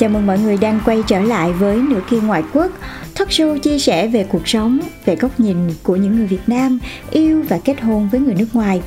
[0.00, 2.72] Chào mừng mọi người đang quay trở lại với Nửa kia ngoại quốc,
[3.18, 6.78] talk show chia sẻ về cuộc sống, về góc nhìn của những người Việt Nam
[7.10, 8.82] yêu và kết hôn với người nước ngoài.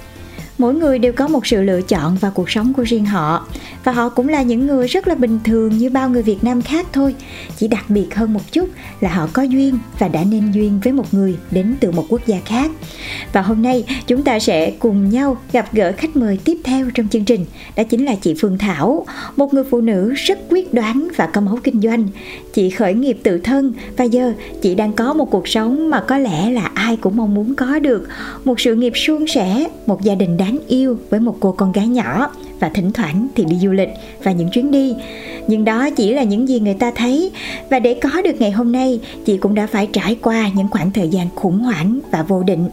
[0.58, 3.48] Mỗi người đều có một sự lựa chọn và cuộc sống của riêng họ
[3.84, 6.62] và họ cũng là những người rất là bình thường như bao người Việt Nam
[6.62, 7.16] khác thôi.
[7.58, 8.70] Chỉ đặc biệt hơn một chút
[9.02, 12.22] là họ có duyên và đã nên duyên với một người đến từ một quốc
[12.28, 12.72] gia khác.
[13.34, 17.08] Và hôm nay chúng ta sẽ cùng nhau gặp gỡ khách mời tiếp theo trong
[17.08, 17.46] chương trình.
[17.76, 21.42] Đó chính là chị Phương Thảo, một người phụ nữ rất quyết đoán và có
[21.42, 22.08] máu kinh doanh.
[22.54, 26.18] Chị khởi nghiệp tự thân và giờ chị đang có một cuộc sống mà có
[26.18, 28.08] lẽ là ai cũng mong muốn có được.
[28.46, 31.88] Một sự nghiệp suôn sẻ, một gia đình đáng yêu với một cô con gái
[31.88, 33.90] nhỏ và thỉnh thoảng thì đi du lịch
[34.24, 34.96] và những chuyến đi.
[35.48, 37.32] Nhưng đó chỉ là những gì người ta thấy
[37.70, 40.92] và để có được ngày hôm nay, chị cũng đã phải trải qua những khoảng
[40.92, 42.70] thời gian khủng hoảng và vô định.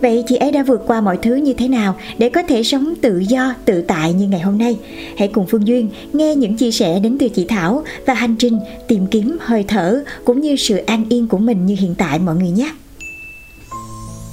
[0.00, 2.94] Vậy chị ấy đã vượt qua mọi thứ như thế nào để có thể sống
[3.02, 4.78] tự do, tự tại như ngày hôm nay?
[5.16, 8.58] Hãy cùng Phương Duyên nghe những chia sẻ đến từ chị Thảo và hành trình
[8.88, 12.36] tìm kiếm hơi thở cũng như sự an yên của mình như hiện tại mọi
[12.36, 12.70] người nhé.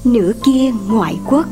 [0.05, 1.45] nửa kia ngoại quốc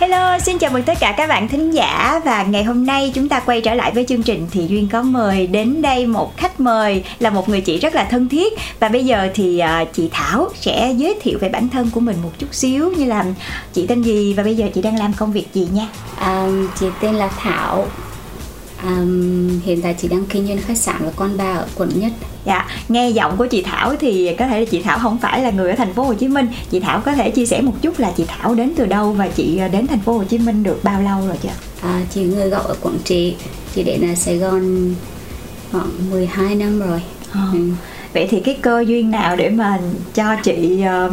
[0.00, 3.28] Hello, xin chào mừng tất cả các bạn thính giả và ngày hôm nay chúng
[3.28, 6.60] ta quay trở lại với chương trình thì Duyên có mời đến đây một khách
[6.60, 10.08] mời là một người chị rất là thân thiết và bây giờ thì à, chị
[10.12, 13.24] Thảo sẽ giới thiệu về bản thân của mình một chút xíu như là
[13.72, 15.88] chị tên gì và bây giờ chị đang làm công việc gì nha.
[16.16, 16.46] À,
[16.80, 17.86] chị tên là Thảo
[18.84, 18.96] à,
[19.64, 22.12] Hiện tại chị đang kinh doanh khách sạn và con ba ở quận nhất
[22.44, 25.50] Dạ, nghe giọng của chị Thảo thì có thể là chị Thảo không phải là
[25.50, 26.46] người ở thành phố Hồ Chí Minh.
[26.70, 29.28] Chị Thảo có thể chia sẻ một chút là chị Thảo đến từ đâu và
[29.28, 31.48] chị ờ, đến thành phố Hồ Chí Minh được bao lâu rồi chưa?
[31.82, 33.34] à, Chị người gốc ở Quảng Trị
[33.74, 34.94] Chị đến ở Sài Gòn
[35.72, 37.02] khoảng 12 năm rồi
[37.32, 37.40] Ờ.
[37.52, 37.58] ừ.
[38.14, 39.78] Vậy thì cái cơ duyên nào để mà
[40.14, 41.12] cho chị uh,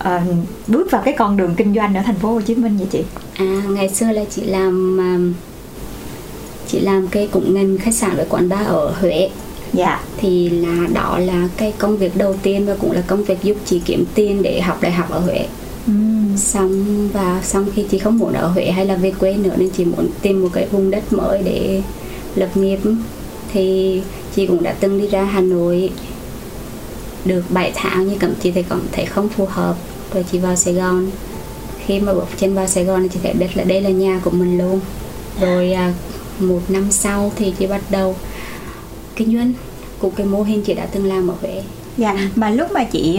[0.00, 0.36] uh,
[0.66, 3.02] bước vào cái con đường kinh doanh ở thành phố Hồ Chí Minh vậy chị?
[3.38, 5.10] à, Ngày xưa là chị làm à,
[6.68, 9.30] Chị làm cái cũng ngành khách sạn với quán bar ở Huế.
[9.72, 10.00] Dạ.
[10.16, 13.56] thì là đó là cái công việc đầu tiên và cũng là công việc giúp
[13.64, 15.46] chị kiếm tiền để học đại học ở Huế.
[15.86, 19.54] Ừm, xong và xong khi chị không muốn ở Huế hay là về quê nữa
[19.56, 21.82] nên chị muốn tìm một cái vùng đất mới để
[22.34, 22.78] lập nghiệp.
[23.52, 24.00] Thì
[24.34, 25.90] chị cũng đã từng đi ra Hà Nội
[27.24, 29.76] được 7 tháng nhưng cảm chị thấy cảm thấy không phù hợp
[30.14, 31.10] rồi chị vào Sài Gòn.
[31.86, 34.20] Khi mà bước chân vào Sài Gòn thì chị thấy biết là đây là nhà
[34.24, 34.80] của mình luôn.
[35.40, 35.92] Rồi à,
[36.40, 38.16] một năm sau thì chị bắt đầu
[39.16, 39.52] kinh doanh
[39.98, 41.62] cũng cái mô hình chị đã từng làm ở Huế
[41.96, 43.16] Dạ, mà lúc mà chị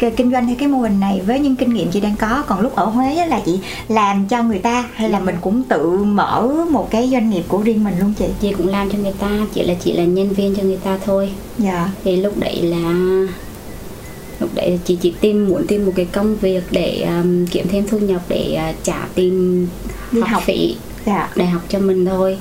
[0.00, 2.44] ờ, kinh doanh theo cái mô hình này với những kinh nghiệm chị đang có
[2.46, 5.90] còn lúc ở Huế là chị làm cho người ta hay là mình cũng tự
[5.90, 8.24] mở một cái doanh nghiệp của riêng mình luôn chị?
[8.40, 10.98] chị cũng làm cho người ta chỉ là chị là nhân viên cho người ta
[11.04, 11.90] thôi Dạ.
[12.04, 12.92] thì lúc đấy là
[14.40, 17.86] lúc đấy chị chỉ tìm muốn tìm một cái công việc để um, kiếm thêm
[17.88, 19.66] thu nhập để uh, trả tiền
[20.12, 20.42] Đi học, học.
[20.46, 20.76] phí
[21.06, 21.28] Dạ.
[21.36, 22.38] đại học cho mình thôi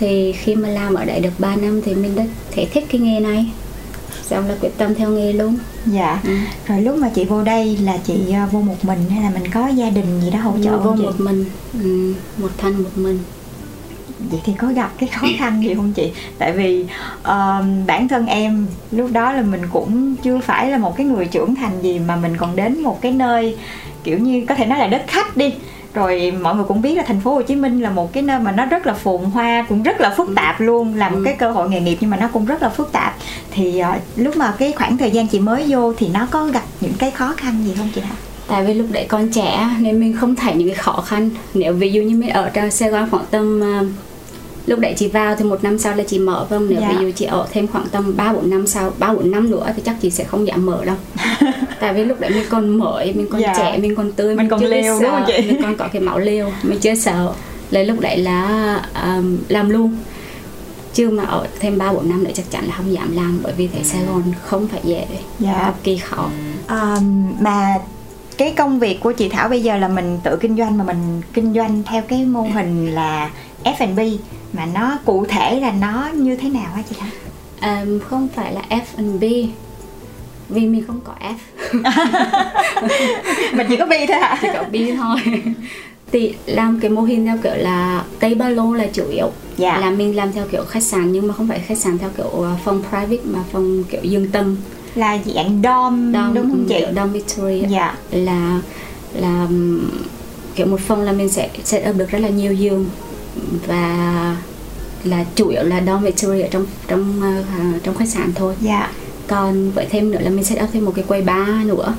[0.00, 2.24] thì khi mà làm ở đây được 3 năm thì mình đã
[2.54, 3.46] thấy thích cái nghề này
[4.22, 5.56] xong là quyết tâm theo nghề luôn
[5.86, 6.20] Dạ.
[6.24, 6.36] ừ.
[6.68, 9.50] Rồi lúc mà chị vô đây là chị ờ, vô một mình hay là mình
[9.52, 11.04] có gia đình gì đó hỗ trợ vô không chị?
[11.04, 11.44] một mình
[11.82, 13.18] ừ, một thân một mình
[14.30, 16.10] Vậy thì có gặp cái khó khăn gì không chị?
[16.38, 16.84] Tại vì
[17.22, 21.26] ờ, bản thân em lúc đó là mình cũng chưa phải là một cái người
[21.26, 23.56] trưởng thành gì mà mình còn đến một cái nơi
[24.04, 25.52] kiểu như có thể nói là đất khách đi
[25.94, 28.40] rồi mọi người cũng biết là thành phố Hồ Chí Minh là một cái nơi
[28.40, 30.34] mà nó rất là phồn hoa cũng rất là phức Ừ.
[30.36, 32.68] tạp luôn là một cái cơ hội nghề nghiệp nhưng mà nó cũng rất là
[32.68, 33.14] phức tạp
[33.50, 36.62] thì uh, lúc mà cái khoảng thời gian chị mới vô thì nó có gặp
[36.80, 38.16] những cái khó khăn gì không chị Hạnh?
[38.48, 41.72] tại vì lúc đấy còn trẻ nên mình không thấy những cái khó khăn nếu
[41.72, 43.84] ví dụ như mình ở trong Sài Gòn khoảng tầm ờ,
[44.70, 46.88] lúc đấy chị vào thì một năm sau là chị mở vâng nếu Dạ.
[46.92, 49.66] ví dụ chị ở thêm khoảng tầm ba bốn năm sau ba bốn năm nữa
[49.76, 50.96] thì chắc chị sẽ không dám mở đâu
[51.80, 53.54] tại vì lúc đấy mình còn mới mình còn Dạ.
[53.56, 55.34] trẻ mình còn tươi Mình còn chưa sợ, đúng không chị?
[55.46, 57.32] mình còn có cái máu liều mình chưa sợ
[57.70, 58.42] lấy lúc đấy là
[59.04, 59.96] um, làm luôn
[60.94, 63.52] chứ mà ở thêm ba bốn năm nữa chắc chắn là không dám làm bởi
[63.56, 65.06] vì thấy Sài Gòn không phải dễ
[65.38, 65.62] Dạ.
[65.66, 66.28] cực kỳ khó
[66.68, 67.74] Um, mà
[68.38, 71.22] cái công việc của chị Thảo bây giờ là mình tự kinh doanh mà mình
[71.32, 73.30] kinh doanh theo cái mô hình là
[73.64, 74.00] F&B
[74.52, 77.08] mà nó cụ thể là nó như thế nào hả chị Thảo?
[77.82, 79.22] Um, không phải là F&B
[80.48, 81.36] vì mình không có F
[83.56, 84.38] mình chỉ có B thôi hả?
[84.42, 85.42] chỉ có B thôi
[86.12, 89.26] thì làm cái mô hình theo kiểu là table luôn là chủ yếu
[89.56, 89.78] Dạ.
[89.78, 92.26] là mình làm theo kiểu khách sạn nhưng mà không phải khách sạn theo kiểu
[92.26, 94.56] uh, phòng private mà phòng kiểu dương tầng
[94.94, 96.84] Là dạng dom, Dom- đúng không chị?
[96.96, 97.94] dormitory Dạ.
[98.10, 98.60] là
[99.14, 99.46] là
[100.54, 102.86] kiểu một phòng là mình sẽ set up được rất là nhiều giường
[103.66, 104.36] và
[105.04, 108.54] là chủ yếu là dormitory ở trong trong uh, trong khách sạn thôi.
[108.60, 108.90] Dạ.
[109.30, 111.94] còn với thêm nữa là mình set up thêm một cái quầy bar nữa.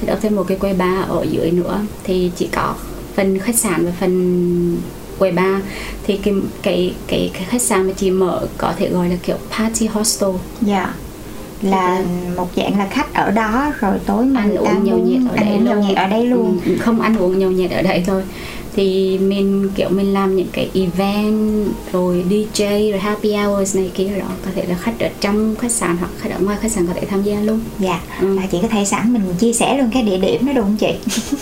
[0.00, 1.80] Set up thêm một cái quầy bar ở dưới nữa.
[2.04, 2.74] Thì chỉ có
[3.14, 4.76] phần khách sạn và phần
[5.18, 5.62] quầy bar.
[6.06, 9.36] Thì cái cái cái, cái khách sạn mà chị mở có thể gọi là kiểu
[9.58, 10.30] party hostel.
[10.60, 10.94] Dạ.
[11.62, 12.02] Là
[12.36, 15.44] một dạng là khách ở đó rồi tối mà ăn uống nhậu muốn nhẹt ở
[15.44, 15.88] nhậu luôn.
[15.88, 16.60] nhẹt ở đây luôn.
[16.64, 18.22] Ừ, không ăn uống nhậu nhẹt ở đây thôi
[18.76, 24.08] thì mình kiểu mình làm những cái event rồi DJ rồi happy hours này kia
[24.18, 26.86] đó có thể là khách ở trong khách sạn hoặc khách ở ngoài khách sạn
[26.86, 28.00] có thể tham gia luôn Dạ.
[28.20, 28.38] Ừ.
[28.52, 30.94] Chị có thể sẵn mình chia sẻ luôn cái địa điểm đó đúng không chị?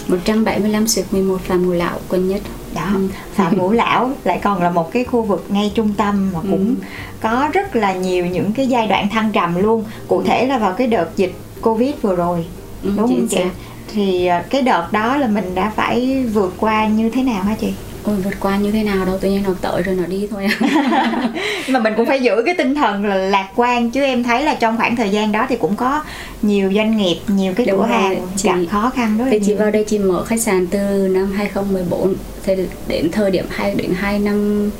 [0.08, 2.40] 175 suyệt 11 Phạm Ngũ Lão quận nhất
[2.74, 3.08] đó Ừ.
[3.34, 6.66] phạm ngũ lão lại còn là một cái khu vực ngay trung tâm mà cũng
[6.80, 6.86] Ừ.
[7.20, 10.72] có rất là nhiều những cái giai đoạn thăng trầm luôn cụ thể là vào
[10.72, 11.32] cái đợt dịch
[11.62, 12.44] covid vừa rồi
[12.82, 13.50] Ừ, đúng không chị xác.
[13.88, 17.54] Thì à, cái đợt đó là mình đã phải vượt qua như thế nào hả
[17.60, 17.72] chị?
[18.04, 20.46] Ôi vượt qua như thế nào đâu tự nhiên nó tới rồi nó đi thôi
[21.68, 24.54] mà mình cũng phải giữ cái tinh thần là lạc quan chứ em thấy là
[24.54, 26.02] trong khoảng thời gian đó thì cũng có
[26.42, 29.38] nhiều doanh nghiệp nhiều cái Đúng cửa rồi, hàng chị- gặp khó khăn đó Thì
[29.38, 29.56] chị nhiều.
[29.56, 32.14] vào đây chị mở khách sạn từ năm 2014
[32.46, 32.54] Thì
[32.88, 34.70] đến thời điểm hai đến 2 năm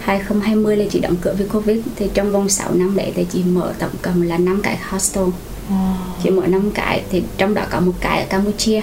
[0.00, 1.78] 2020 là chị đóng cửa vì Covid.
[1.96, 5.24] Thì trong vòng 6 năm đấy thì chị mở tổng cộng là 5 cái hostel
[5.70, 5.76] Ờ,
[6.22, 8.82] Chị mở 5 cái thì trong đó có một cái ở Campuchia.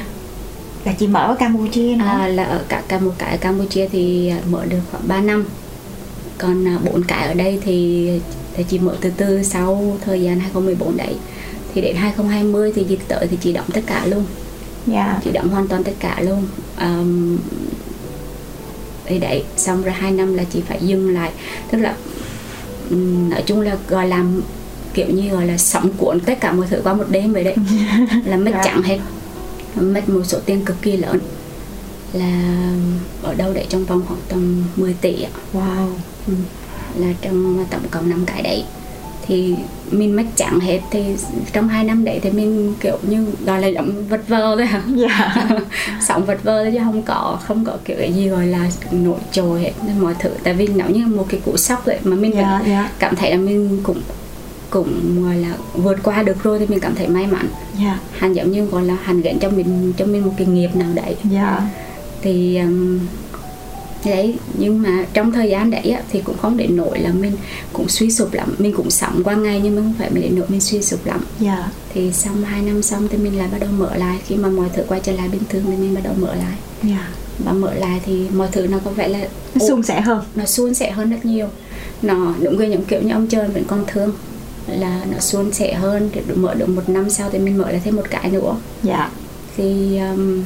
[0.85, 2.05] Là chị mở ở campuchia nữa?
[2.05, 5.45] À, Là ở cả, cả một cái ở Campuchia thì mở được khoảng 3 năm.
[6.37, 8.09] Còn à, bốn cái ở đây thì,
[8.53, 11.15] thì chị mở từ từ sau thời gian 2014 đấy.
[11.73, 14.25] Thì đến 2020 thì dịch tới thì chị đóng tất cả luôn.
[14.87, 15.19] Dạ.
[15.23, 16.47] Chị đóng hoàn toàn tất cả luôn.
[16.81, 17.37] Um,
[19.05, 21.31] thì đấy xong rồi hai năm là chị phải dừng lại.
[21.71, 21.95] Tức là
[22.89, 24.25] ừm, nói chung là gọi là
[24.93, 27.55] kiểu như gọi là sóng cuốn tất cả mọi thứ qua một đêm vậy đấy.
[28.25, 28.61] Là mất Dạ.
[28.63, 28.97] chẳng hết.
[29.75, 31.19] Mất một số tiền cực kỳ lớn.
[32.13, 32.41] Là
[33.23, 35.29] ở đâu đấy trong vòng khoảng tầm 10 tỷ ạ.
[35.53, 35.87] Wow.
[36.27, 36.33] Ừ,
[36.95, 38.63] là trong tổng cộng năm cái đấy.
[39.27, 39.55] Thì
[39.91, 40.79] mình mất chẳng hết.
[40.91, 41.03] Thì
[41.53, 44.83] trong hai năm đấy thì mình kiểu như gọi là giống vật vờ thôi hả?
[44.95, 45.47] Dạ.
[46.07, 49.61] Sống vật vờ thôi chứ không có không có kiểu gì gọi là nổi trội
[49.61, 49.71] hết.
[49.87, 50.29] Nên mọi thứ.
[50.43, 52.91] Tại vì nó như một cái cú sốc vậy mà mình dạ vẫn dạ.
[52.99, 54.01] cảm thấy là mình cũng
[54.69, 57.47] cũng gọi là vượt qua được rồi thì mình cảm thấy may mắn.
[57.79, 57.99] Dạ.
[58.11, 60.89] Hắn giống như gọi là hắn gánh cho mình cho mình một cái nghiệp nào
[60.93, 61.15] đấy.
[61.23, 61.61] Dạ.
[62.21, 62.99] Thì um,
[64.05, 67.35] đấy nhưng mà trong thời gian đấy á, thì cũng không đến nỗi là mình
[67.73, 68.55] cũng suy sụp lắm.
[68.57, 71.05] Mình cũng sống qua ngày nhưng mà không phải mình đến nỗi mình suy sụp
[71.05, 71.25] lắm.
[71.39, 71.71] Dạ.
[71.93, 74.17] Thì xong 2 năm xong thì mình lại bắt đầu mở lại.
[74.25, 76.57] Khi mà mọi thứ quay trở lại bình thường thì mình bắt đầu mở lại.
[76.83, 77.09] Dạ.
[77.45, 79.19] Và mở lại thì mọi thứ nó có vẻ là
[79.55, 80.23] nó suôn sẻ hơn.
[80.35, 81.47] Nó suôn sẻ hơn rất nhiều.
[82.01, 84.11] Nó đúng người những kiểu như ông trời vẫn còn thương
[84.69, 86.09] là nó suôn sẻ hơn.
[86.13, 88.55] Thì mở được một năm sau thì mình mở lại thêm một cái nữa.
[88.83, 89.09] Dạ.
[89.57, 90.43] Thì um,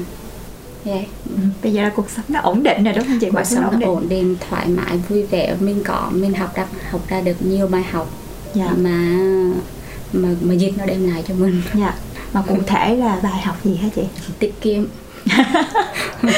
[0.85, 1.05] yeah.
[1.25, 3.29] Ừ, bây giờ là cuộc sống nó ổn định rồi đúng không chị?
[3.29, 3.89] Cuộc sống ổn nó định.
[3.89, 5.55] ổn định thoải mái vui vẻ.
[5.59, 8.09] Mình có mình học ra học ra được nhiều bài học
[8.53, 8.69] dạ.
[8.77, 9.19] mà
[10.13, 11.61] mà mà dịch nó đem lại cho mình.
[11.73, 11.93] Dạ.
[12.33, 14.01] Mà cụ thể là bài học gì hả chị?
[14.39, 14.85] Tiết kiệm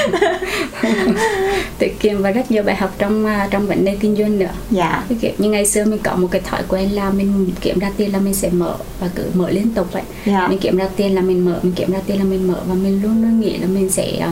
[1.79, 4.49] tiết kiệm và rất nhiều bài học trong à, trong vấn đề kinh doanh nữa.
[4.71, 5.03] Dạ.
[5.09, 7.91] Cái kiểu như ngày xưa mình có một cái thói quen là mình kiếm ra
[7.97, 10.03] tiền là mình sẽ mở và cứ mở liên tục vậy.
[10.25, 10.47] Dạ.
[10.47, 12.73] Mình kiếm ra tiền là mình mở mình kiếm ra tiền là mình mở và
[12.73, 14.27] mình luôn luôn nghĩ là mình sẽ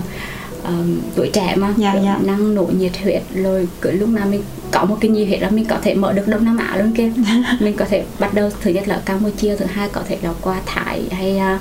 [0.64, 1.74] ờm, tuổi trẻ mà.
[1.78, 2.18] Dạ, dạ.
[2.22, 4.42] năng nổ nhiệt huyết rồi cứ lúc nào mình
[4.72, 6.94] có một cái nhiệt huyết là mình có thể mở được đông nam á luôn
[6.94, 7.12] kia.
[7.60, 10.62] Mình có thể bắt đầu thứ nhất là campuchia thứ hai có thể là qua
[10.66, 11.60] thái hay à,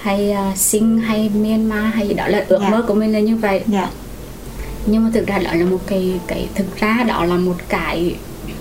[0.00, 2.68] hay à, sinh hay myanmar hay gì đó là ước Dạ.
[2.68, 3.90] mơ của mình là như vậy dạ
[4.86, 8.14] nhưng mà thực ra đó là một cái cái thực ra đó là một cái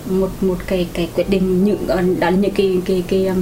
[0.10, 3.42] một một cái cái quyết định những ờ, đó là những cái cái cái, um,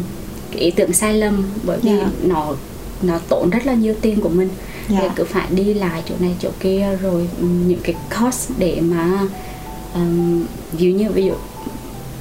[0.51, 2.08] cái ý tưởng sai lầm bởi vì Dạ.
[2.24, 2.54] nó
[3.01, 4.50] nó tốn rất là nhiều tiền của mình
[4.89, 5.00] Dạ.
[5.01, 9.22] để cứ phải đi lại chỗ này chỗ kia rồi những cái cost để mà
[9.94, 11.34] um, ví dụ như ví dụ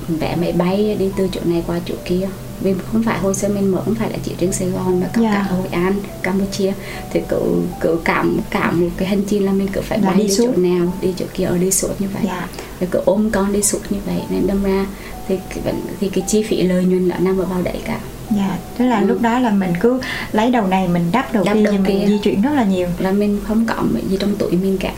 [0.08, 2.28] vé máy bay đi từ chỗ này qua chỗ kia
[2.60, 5.06] vì không phải hồi xưa mình mở không phải là chỉ riêng Sài Gòn mà
[5.22, 5.30] Dạ.
[5.34, 6.72] cả Hội An, Campuchia
[7.12, 7.38] thì cứ
[7.80, 10.34] cứ cảm cảm một cái hành trình là mình cứ phải Là bay đi đi,
[10.38, 12.48] chỗ nào đi chỗ kia ở đi suốt như vậy Dạ.
[12.80, 14.86] rồi cứ ôm con đi suốt như vậy nên đâm ra
[15.28, 17.98] thì cái, thì cái chi phí lợi nhuận nó nằm ở vào đấy cả
[18.36, 20.00] Dạ, tức là lúc đó là mình cứ
[20.32, 22.06] lấy đầu này mình đắp đầu Đắp kia thì mình kia.
[22.06, 22.88] di chuyển rất là nhiều.
[22.98, 23.74] là mình không có
[24.10, 24.92] gì trong túi mình cả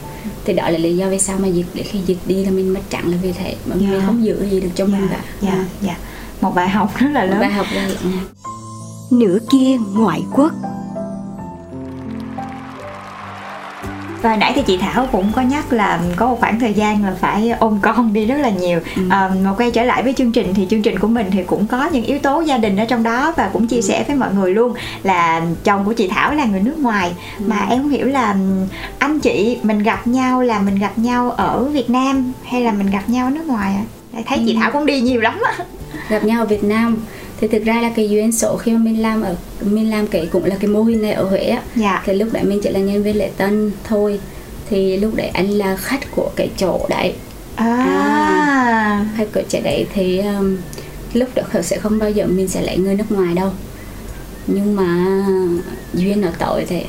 [0.44, 2.74] thì đó là lý do vì sao mà dịch để khi dịch đi là mình
[2.74, 3.88] mất trắng là vì thế mà Dạ.
[3.90, 5.96] mình không giữ gì được cho mình Dạ, cả dạ, dạ.
[6.40, 7.26] Một bài học rất là Ừ.
[7.26, 7.40] lớn.
[7.40, 8.08] bài học là ừ.
[9.10, 10.52] nửa kia ngoại quốc
[14.22, 17.14] Và nãy thì chị Thảo cũng có nhắc là có một khoảng thời gian là
[17.20, 18.80] phải ôm con đi rất là nhiều.
[18.96, 19.02] Ừ.
[19.10, 21.66] À, mà quay trở lại với chương trình thì chương trình của mình thì cũng
[21.66, 24.34] có những yếu tố gia đình ở trong đó và cũng chia sẻ với mọi
[24.34, 28.06] người luôn là chồng của chị Thảo là người nước ngoài mà em không hiểu
[28.06, 28.36] là
[28.98, 32.90] anh chị mình gặp nhau là mình gặp nhau ở Việt Nam hay là mình
[32.90, 33.82] gặp nhau ở nước ngoài ạ?
[34.14, 34.20] À?
[34.26, 34.58] Thấy chị Ừ.
[34.60, 35.64] Thảo cũng đi nhiều lắm á.
[36.08, 36.96] Gặp nhau ở Việt Nam.
[37.40, 40.26] Thì thực ra là cái duyên số khi mà mình làm ở mình làm cái
[40.32, 41.62] cũng là cái mô hình này ở Huế á.
[41.76, 42.02] Dạ.
[42.06, 44.20] thì lúc đấy mình chỉ là nhân viên lễ tân thôi.
[44.70, 47.14] Thì lúc đấy anh là khách của cái chỗ đấy.
[47.56, 49.06] À.
[49.16, 50.56] khách của chỗ đấy thì um,
[51.12, 53.50] lúc đó sẽ không bao giờ mình sẽ lấy người nước ngoài đâu.
[54.46, 55.06] Nhưng mà
[55.94, 56.84] duyên nó tội thế.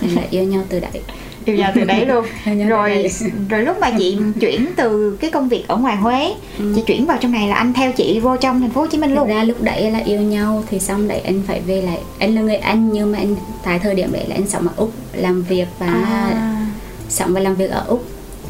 [0.00, 1.02] Nên là yêu nhau từ đấy
[1.44, 2.24] Yêu nhau từ đấy luôn.
[2.68, 3.06] Rồi
[3.48, 7.18] rồi lúc mà chị chuyển từ cái công việc ở ngoài Huế, chị chuyển vào
[7.20, 9.28] trong này là anh theo chị vô trong thành phố Hồ Chí Minh luôn.
[9.28, 12.40] ra lúc đấy là yêu nhau thì xong đấy anh phải về lại anh là
[12.42, 15.42] người Anh nhưng mà anh tại thời điểm đấy là anh sống ở Úc làm
[15.42, 16.66] việc và À.
[17.08, 18.04] sống và làm việc ở Úc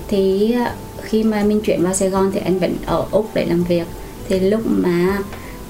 [0.08, 0.70] thì ờ,
[1.02, 3.84] khi mà mình chuyển vào Sài Gòn thì anh vẫn ở Úc để làm việc
[4.28, 5.18] thì lúc mà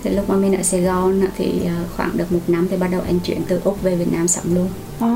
[0.04, 2.88] thì lúc mà mình ở Sài Gòn thì ờ, khoảng được một năm thì bắt
[2.92, 4.68] đầu anh chuyển từ Úc về Việt Nam sống luôn
[5.00, 5.06] Ồ,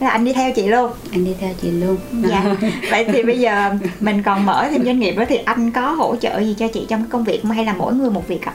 [0.00, 0.90] thế là anh đi theo chị luôn.
[1.10, 1.96] anh đi theo chị luôn
[2.28, 2.54] Dạ.
[2.90, 3.70] Vậy thì bây giờ
[4.00, 6.86] mình còn mở thêm doanh nghiệp đó thì anh có hỗ trợ gì cho chị
[6.88, 8.52] trong cái công việc không hay là mỗi người một việc ạ?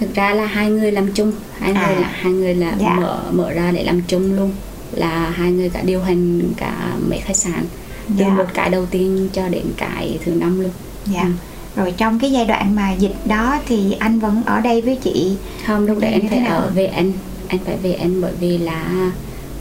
[0.00, 1.86] thực ra là hai người làm chung hai À.
[1.86, 2.96] người là hai người là Dạ.
[3.00, 4.52] mở mở ra để làm chung luôn
[4.92, 7.64] là hai người cả điều hành cả mấy khách sạn
[8.08, 8.28] từ Dạ.
[8.28, 10.70] một cái đầu tiên cho đến cái thứ năm luôn
[11.06, 11.22] Dạ.
[11.22, 11.28] Ừ.
[11.76, 15.36] Rồi trong cái giai đoạn mà dịch đó thì anh vẫn ở đây với chị.
[15.66, 16.58] không lúc đấy anh phải nào?
[16.60, 17.12] ở về anh
[17.48, 19.10] anh phải về anh bởi vì là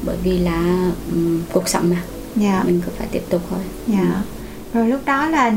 [0.05, 2.01] bởi vì là um, cuộc sống mà
[2.35, 2.63] Dạ.
[2.65, 4.21] mình cứ phải tiếp tục thôi Dạ.
[4.73, 5.53] Rồi lúc đó là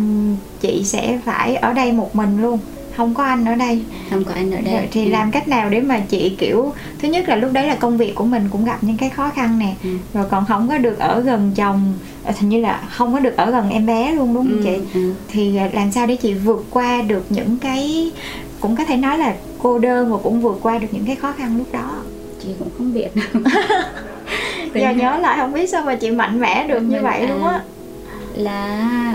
[0.61, 2.59] chị sẽ phải ở đây một mình luôn,
[2.97, 3.83] không có anh ở đây.
[4.11, 5.11] không có anh ở đây Rồi thì Ừ.
[5.11, 8.15] làm cách nào để mà chị kiểu thứ nhất là lúc đấy là công việc
[8.15, 9.89] của mình cũng gặp những cái khó khăn nè Ừ.
[10.15, 11.95] rồi còn không có được ở gần chồng
[12.25, 14.65] ờ, hình như là không có được ở gần em bé luôn đúng không Ừ,
[14.65, 15.13] chị ừ.
[15.29, 18.11] thì à, làm sao để chị vượt qua được những cái
[18.61, 21.33] cũng có thể nói là cô đơn và cũng vượt qua được những cái khó
[21.33, 21.91] khăn lúc đó
[22.43, 23.09] chị cũng không biết
[24.75, 27.51] giờ nhớ lại không biết sao mà chị mạnh mẽ được như vậy luôn á
[27.53, 27.63] à,
[28.35, 29.15] là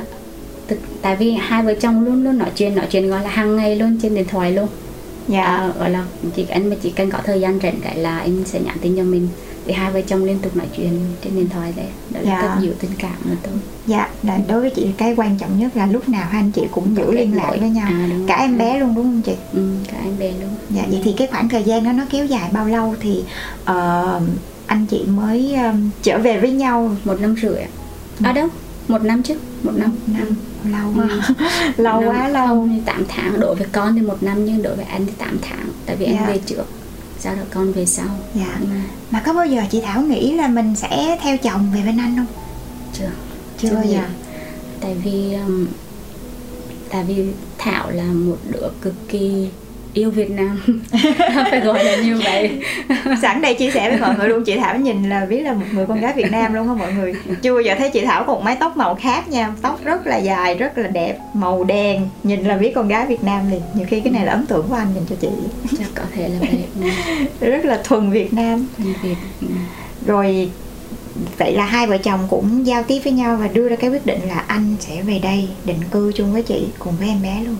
[0.67, 3.55] thực, tại vì hai vợ chồng luôn luôn nói chuyện nói chuyện gọi là hàng
[3.55, 4.67] ngày luôn trên điện thoại luôn.
[5.27, 5.43] Dạ.
[5.43, 6.05] À, gọi là
[6.35, 8.97] chỉ anh mà chỉ cần có thời gian rảnh cái là anh sẽ nhắn tin
[8.97, 9.27] cho mình.
[9.65, 12.41] Thì hai vợ chồng liên tục nói chuyện trên điện thoại đấy đó là Dạ.
[12.41, 13.53] cách giữ tình cảm của tôi
[13.87, 16.61] dạ là đối với chị cái quan trọng nhất là lúc nào hai anh chị
[16.71, 17.87] cũng giữ liên lạc với nhau.
[17.91, 18.45] À, cả rồi.
[18.47, 19.33] em bé luôn đúng không chị?
[19.53, 20.49] Ừ, cả anh bé luôn.
[20.69, 23.23] Dạ, vậy thì cái khoảng thời gian đó nó kéo dài bao lâu thì
[23.65, 24.21] ờ,
[24.65, 26.95] anh chị mới um, trở về với nhau?
[27.05, 27.67] Một năm rưỡi ạ.
[28.23, 28.47] à đâu
[28.87, 29.91] một năm chứ một năm.
[30.07, 30.27] Năm
[30.71, 31.09] lâu Ừ.
[31.09, 31.35] quá.
[31.77, 32.47] Lâu Năm- quá lâu.
[32.47, 35.11] không thì 8 tháng đối với con thì một năm nhưng đối với anh thì
[35.17, 35.67] 8 tháng.
[35.85, 36.17] Tại vì Dạ.
[36.19, 36.63] anh về trước
[37.19, 38.07] sau đó con về sau.
[38.35, 38.57] Dạ.
[38.61, 38.67] Ừ,
[39.11, 42.15] mà có bao giờ chị Thảo nghĩ là mình sẽ theo chồng về bên anh
[42.15, 42.25] không?
[42.93, 43.09] Chưa
[43.57, 43.91] chưa bao nghĩ.
[43.93, 44.01] giờ.
[44.81, 45.67] Tại vì um,
[46.89, 47.25] tại vì
[47.57, 49.47] Thảo là một đứa cực kỳ
[49.97, 50.79] yêu Việt Nam.
[51.51, 52.59] Phải gọi là như vậy.
[53.21, 54.43] Sẵn đây chia sẻ với mọi người luôn.
[54.43, 56.93] Chị Thảo nhìn là biết là một người con gái Việt Nam luôn á mọi
[56.93, 57.13] người?
[57.41, 59.53] Chưa bao giờ thấy chị Thảo có một mái tóc màu khác nha.
[59.61, 62.09] Tóc rất là dài rất là đẹp màu đen.
[62.23, 63.61] Nhìn là biết con gái Việt Nam liền.
[63.73, 65.29] Nhiều khi cái này là ấn tượng của anh dành cho chị.
[65.77, 66.91] Chắc có thể là vậy.
[67.51, 68.67] Rất là thuần Việt Nam.
[68.77, 69.15] Việt.
[70.05, 70.49] Rồi
[71.37, 74.05] vậy là hai vợ chồng cũng giao tiếp với nhau và đưa ra cái quyết
[74.05, 77.43] định là anh sẽ về đây định cư chung với chị cùng với em bé
[77.45, 77.55] luôn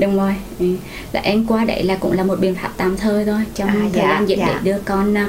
[0.00, 0.34] đúng rồi.
[0.58, 0.66] Ừ.
[1.12, 3.74] là anh qua đấy là cũng là một biện pháp tạm thời thôi trong À,
[3.80, 4.46] thời dạ, gian dịch dạ.
[4.46, 5.28] để đưa con à,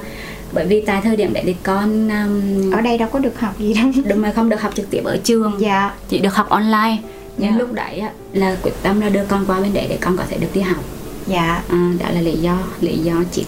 [0.53, 3.59] bởi vì tại thời điểm đấy thì con um, ở đây đâu có được học
[3.59, 3.91] gì đâu.
[4.05, 5.53] Đúng mà không được học trực tiếp ở trường.
[5.59, 5.91] Dạ.
[6.09, 6.97] Chỉ được học online.
[7.37, 7.57] Nhưng Dạ.
[7.57, 8.01] lúc đấy
[8.33, 10.61] là quyết tâm là đưa con qua bên đấy để con có thể được đi
[10.61, 10.83] học.
[11.27, 11.63] Dạ.
[11.69, 13.45] À, đó là lý do lý do chính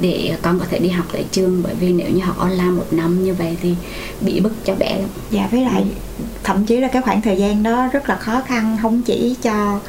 [0.00, 1.62] để con có thể đi học tại trường.
[1.62, 3.74] Bởi vì nếu như học online một năm như vậy thì
[4.20, 5.08] bị bức cho bé lắm.
[5.30, 5.84] Dạ với lại
[6.44, 9.80] thậm chí là cái khoảng thời gian đó rất là khó khăn không chỉ cho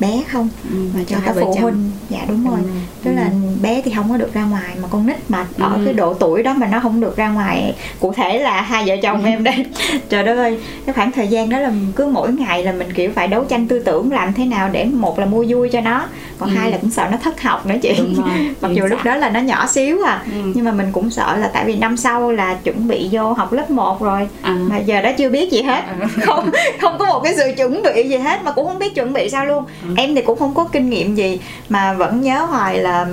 [0.00, 2.80] bé không Ừ, mà cho cả phụ huynh dạ đúng rồi Đúng rồi.
[3.04, 3.48] tức là Ừ.
[3.62, 5.80] bé thì không có được ra ngoài mà con nít mà ở Ừ.
[5.84, 8.94] cái độ tuổi đó mà nó không được ra ngoài cụ thể là hai vợ
[9.02, 9.66] chồng em đây
[10.08, 13.10] trời đất ơi cái khoảng thời gian đó là cứ mỗi ngày là mình kiểu
[13.14, 16.06] phải đấu tranh tư tưởng làm thế nào để một là mua vui cho nó
[16.38, 16.56] còn Ừ.
[16.56, 17.92] hai là cũng sợ nó thất học nữa chị
[18.60, 20.52] mặc dù lúc đó là nó nhỏ xíu à Ừ.
[20.54, 23.52] nhưng mà mình cũng sợ là tại vì năm sau là chuẩn bị vô học
[23.52, 24.56] lớp 1 rồi À.
[24.68, 25.82] mà giờ đó chưa biết gì hết
[26.26, 29.12] không không có một cái sự chuẩn bị gì hết mà cũng không biết chuẩn
[29.12, 29.94] bị sao luôn Ừ.
[29.96, 31.38] em thì cũng không có kinh nghiệm gì
[31.68, 33.06] mà vẫn nhớ hoài là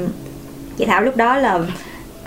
[0.77, 1.59] chị thảo lúc đó là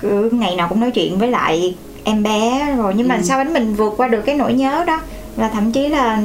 [0.00, 1.74] cứ ngày nào cũng nói chuyện với lại
[2.04, 2.92] em bé rồi.
[2.96, 3.22] Nhưng mà Ừ.
[3.22, 5.00] sao bánh mình vượt qua được cái nỗi nhớ đó?
[5.36, 6.22] Và thậm chí là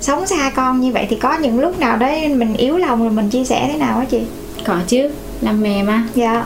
[0.00, 3.10] sống xa con như vậy thì có những lúc nào đấy mình yếu lòng rồi
[3.10, 4.20] mình chia sẻ thế nào á chị?
[4.64, 6.04] Có chứ làm mẹ mà.
[6.14, 6.44] Dạ.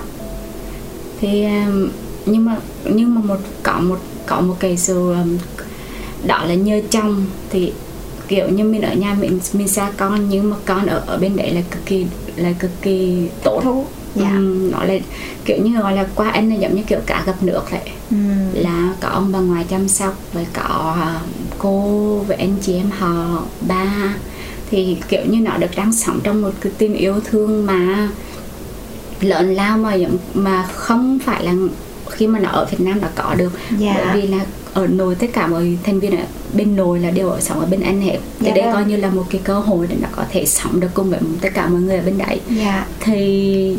[1.20, 1.88] Thì um,
[2.26, 5.38] nhưng mà nhưng mà một có một có một cái sự um,
[6.26, 7.24] đó là nhờ chồng.
[7.50, 7.72] Thì
[8.28, 11.36] kiểu như mình ở nhà mình mình xa con nhưng mà con ở ở bên
[11.36, 12.06] đấy là cực kỳ
[12.36, 13.60] là cực kỳ tốt.
[13.64, 14.30] Thú dạ.
[14.30, 14.94] Ừm, nó là
[15.44, 17.80] kiểu như gọi là qua anh là giống như kiểu cả gặp nước vậy.
[18.10, 18.16] Ừ.
[18.54, 21.20] là có ông bà ngoại chăm sóc với có à,
[21.58, 24.14] cô với anh chị em họ ba.
[24.70, 28.08] Thì kiểu như nó được đang sống trong một cái tình yêu thương mà
[29.20, 29.96] lớn lao mà
[30.34, 31.54] mà không phải là
[32.10, 33.52] khi mà nó ở Việt Nam đã có được.
[33.78, 33.94] Dạ.
[33.96, 36.24] bởi vì là ở nội tất cả mọi thành viên ở
[36.56, 38.72] bên nội là đều ở sống ở bên anh hết thì Dạ đây vâng.
[38.72, 41.20] coi như là một cái cơ hội để nó có thể sống được cùng với
[41.40, 42.40] tất cả mọi người ở bên đấy.
[42.50, 42.86] Dạ.
[43.00, 43.76] Thì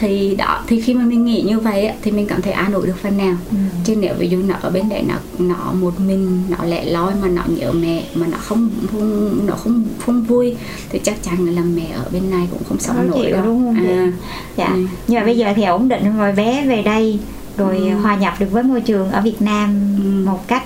[0.00, 2.86] thì đó thì khi mà mình nghĩ như vậy thì mình cảm thấy an ủi
[2.86, 3.36] được phần nào.
[3.50, 3.56] Ừ.
[3.84, 7.12] chứ nếu ví dụ nó ở bên đấy nó nó một mình nó lẻ loi
[7.22, 10.56] mà nó nhớ mẹ mà nó không không nó không không vui
[10.90, 13.42] thì chắc chắn là mẹ ở bên này cũng không sống nổi đâu.
[13.44, 13.86] đúng không?
[13.86, 14.12] À,
[14.56, 14.72] dạ.
[14.74, 14.80] Ừ.
[15.08, 17.18] nhưng mà bây giờ thì ổn định rồi bé về đây
[17.58, 17.94] rồi Ừ.
[18.02, 20.26] hòa nhập được với môi trường ở Việt Nam Ừ.
[20.30, 20.62] một cách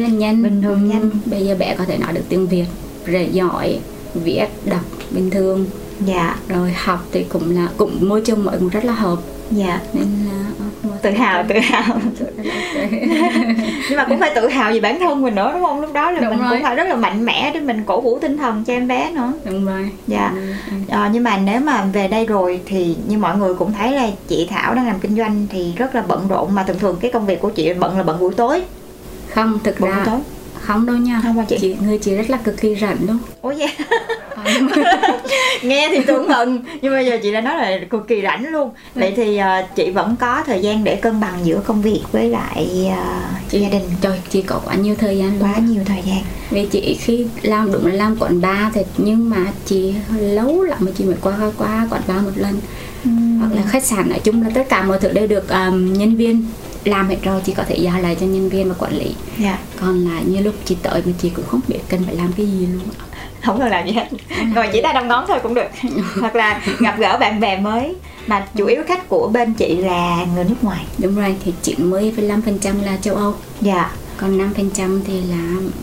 [0.00, 1.10] là nhanh Bình thường Ừ, nhanh.
[1.26, 2.64] bây giờ bé có thể nói được tiếng việt
[3.04, 3.78] rất giỏi
[4.14, 5.66] viết đọc bình thường
[6.06, 9.18] dạ rồi học thì cũng là cũng môi trường mới cũng rất là hợp
[9.50, 9.80] dạ.
[9.92, 11.98] Nên ờ, tự hào tự hào.
[13.88, 15.80] Nhưng mà cũng phải tự hào về bản thân mình nữa đúng không?
[15.80, 16.48] Lúc đó là Đúng mình rồi.
[16.50, 19.10] cũng phải rất là mạnh mẽ để mình cổ vũ tinh thần cho em bé
[19.10, 19.32] nữa.
[19.44, 19.90] Đúng rồi.
[20.06, 20.32] Dạ.
[20.34, 20.76] Ừ, ừ.
[20.88, 24.08] Ờ, nhưng mà nếu mà về đây rồi thì như mọi người cũng thấy là
[24.28, 27.10] chị Thảo đang làm kinh doanh thì rất là bận rộn mà thường thường cái
[27.10, 28.62] công việc của chị bận là bận buổi tối.
[29.34, 30.18] Không thực bận buổi ra tối.
[30.60, 31.20] không đâu nha.
[31.24, 31.76] Không hả chị?
[31.86, 33.18] người chị rất là cực kỳ rảnh luôn.
[33.42, 33.68] Ủa vậy
[35.62, 38.70] nghe thì tưởng bận nhưng bây giờ chị đã nói là cực kỳ rảnh luôn.
[38.94, 42.28] Vậy thì ờ, chị vẫn có thời gian để cân bằng giữa công việc với
[42.28, 43.82] lại ờ, gia đình?
[44.00, 46.22] trời chị có quá nhiều thời gian quá nhiều thời gian.
[46.50, 50.78] Vì chị khi làm đúng là làm quán bar thì nhưng mà chị lâu lắm
[50.80, 52.60] mà chị mới qua qua quán bar một lần.
[53.40, 56.16] Hoặc là khách sạn nói chung là tất cả mọi thứ đều được um, nhân
[56.16, 56.46] viên
[56.84, 59.14] làm hết rồi chị có thể giao lại cho nhân viên và quản lý.
[59.38, 59.58] Dạ.
[59.80, 62.46] Còn lại như lúc chị tới mà chị cũng không biết cần phải làm cái
[62.46, 62.82] gì luôn
[63.44, 64.06] không cần làm gì hết.
[64.54, 65.68] Ngồi chỉ tay đong ngón thôi cũng được.
[66.20, 67.94] Hoặc là gặp gỡ bạn bè mới
[68.26, 70.84] mà chủ yếu khách của bên chị là người nước ngoài.
[70.98, 73.34] Đúng rồi thì 90,5% là châu Âu.
[73.60, 73.90] Dạ.
[74.16, 75.36] Còn 5% thì là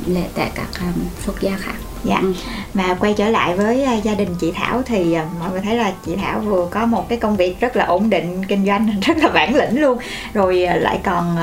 [0.07, 1.73] lệ tại các um, quốc gia khác.
[2.03, 2.19] Dạ.
[2.21, 2.33] Ừ.
[2.73, 5.75] mà quay trở lại với à, gia đình chị Thảo thì à, mọi người thấy
[5.75, 8.89] là chị Thảo vừa có một cái công việc rất là ổn định kinh doanh
[9.05, 9.97] rất là bản lĩnh luôn.
[10.33, 11.37] Rồi à, lại còn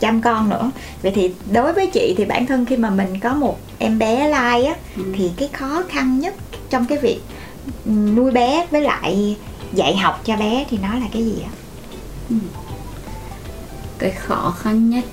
[0.00, 0.70] chăm con nữa
[1.02, 4.28] vậy thì đối với chị thì bản thân khi mà mình có một em bé
[4.28, 5.02] lai á Ừ.
[5.16, 6.34] thì cái khó khăn nhất
[6.70, 7.20] trong cái việc
[7.86, 9.36] ừ, nuôi bé với lại
[9.72, 11.52] dạy học cho bé thì nó là cái gì ạ
[13.98, 15.04] cái khó khăn nhất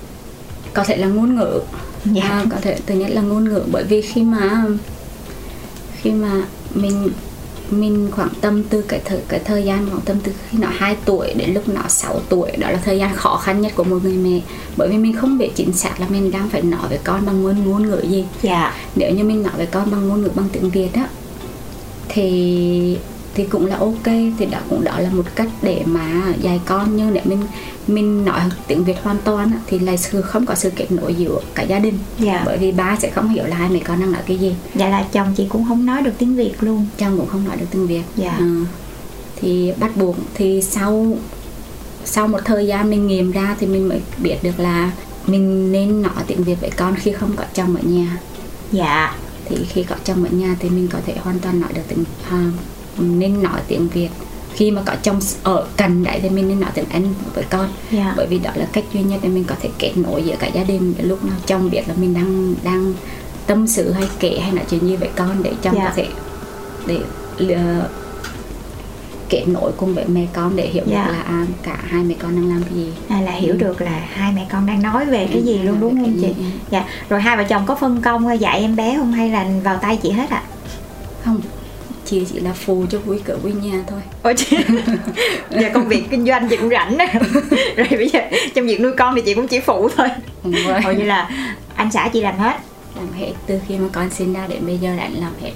[0.74, 1.60] có thể là ngôn ngữ
[2.04, 2.22] Dạ.
[2.22, 4.64] à, có thể thứ nhất là ngôn ngữ bởi vì khi mà
[6.00, 6.42] khi mà
[6.74, 7.10] mình
[7.70, 10.96] mình khoảng tâm từ cái thời cái thời gian khoảng tâm từ khi nó 2
[11.04, 13.98] tuổi đến lúc nó 6 tuổi đó là thời gian khó khăn nhất của một
[14.02, 14.40] người mẹ.
[14.76, 17.42] Bởi vì mình không biết chính xác là mình đang phải nói với con bằng
[17.42, 18.24] ngôn ngôn ngữ gì.
[18.42, 18.74] Dạ.
[18.96, 21.08] Nếu như mình nói với con bằng ngôn ngữ bằng tiếng Việt á
[22.08, 22.98] thì
[23.38, 24.04] thì cũng là ok
[24.38, 26.96] thì đó cũng đó là một cách để mà dạy con.
[26.96, 27.42] Nhưng nếu mình
[27.86, 31.40] mình nói tiếng Việt hoàn toàn thì là sự không có sự kết nối giữa
[31.54, 31.98] cả gia đình.
[32.18, 32.42] Dạ.
[32.46, 34.54] bởi vì ba sẽ không hiểu là hai mẹ con đang nói cái gì.
[34.74, 36.86] Dạ là chồng chị cũng không nói được tiếng việt luôn.
[36.98, 38.02] Chồng cũng không nói được tiếng Việt.
[38.16, 38.36] Dạ.
[38.38, 38.46] Ờ,
[39.36, 41.16] thì bắt buộc thì sau
[42.04, 44.92] sau một thời gian mình nghiệm ra thì mình mới biết được là
[45.26, 48.18] mình nên nói tiếng Việt với con khi không có chồng ở nhà.
[48.72, 49.16] Dạ.
[49.44, 52.04] Thì khi có chồng ở nhà thì mình có thể hoàn toàn nói được tiếng
[52.30, 52.50] à,
[53.00, 54.08] nên nói tiếng Việt
[54.54, 57.68] khi mà có chồng ở gần đấy thì mình nên nói tiếng Anh với con
[57.90, 58.14] Dạ.
[58.16, 60.46] bởi vì đó là cách duy nhất để mình có thể kết nối giữa cả
[60.46, 62.92] gia đình Để lúc nào chồng biết là mình đang đang
[63.46, 65.84] tâm sự hay kể hay nói chuyện gì với con để chồng Dạ.
[65.84, 66.06] có thể
[66.86, 66.98] để
[67.54, 67.88] ờ,
[69.28, 71.04] kết nối cùng với mẹ con để hiểu Dạ.
[71.06, 73.80] được là à, cả hai mẹ con đang làm cái gì hay là hiểu được
[73.80, 76.44] là hai mẹ con đang nói về cái gì Ừ, luôn đúng không chị ừ.
[76.70, 79.76] dạ rồi hai vợ chồng có phân công dạy em bé không hay là vào
[79.76, 80.42] tay chị hết ạ
[81.24, 81.40] không
[82.10, 84.00] chị chỉ là phù cho vui cửa vui nhà thôi.
[84.22, 84.56] Ủa chị
[85.50, 87.04] giờ công việc kinh doanh chị cũng rảnh đó.
[87.76, 88.20] rồi bây giờ
[88.54, 90.08] trong việc nuôi con thì chị cũng chỉ phụ thôi.
[90.82, 91.30] Hầu như là
[91.74, 92.56] anh xã chị làm hết.
[92.96, 95.52] Làm hết từ khi mà con sinh ra đến bây giờ đã làm hết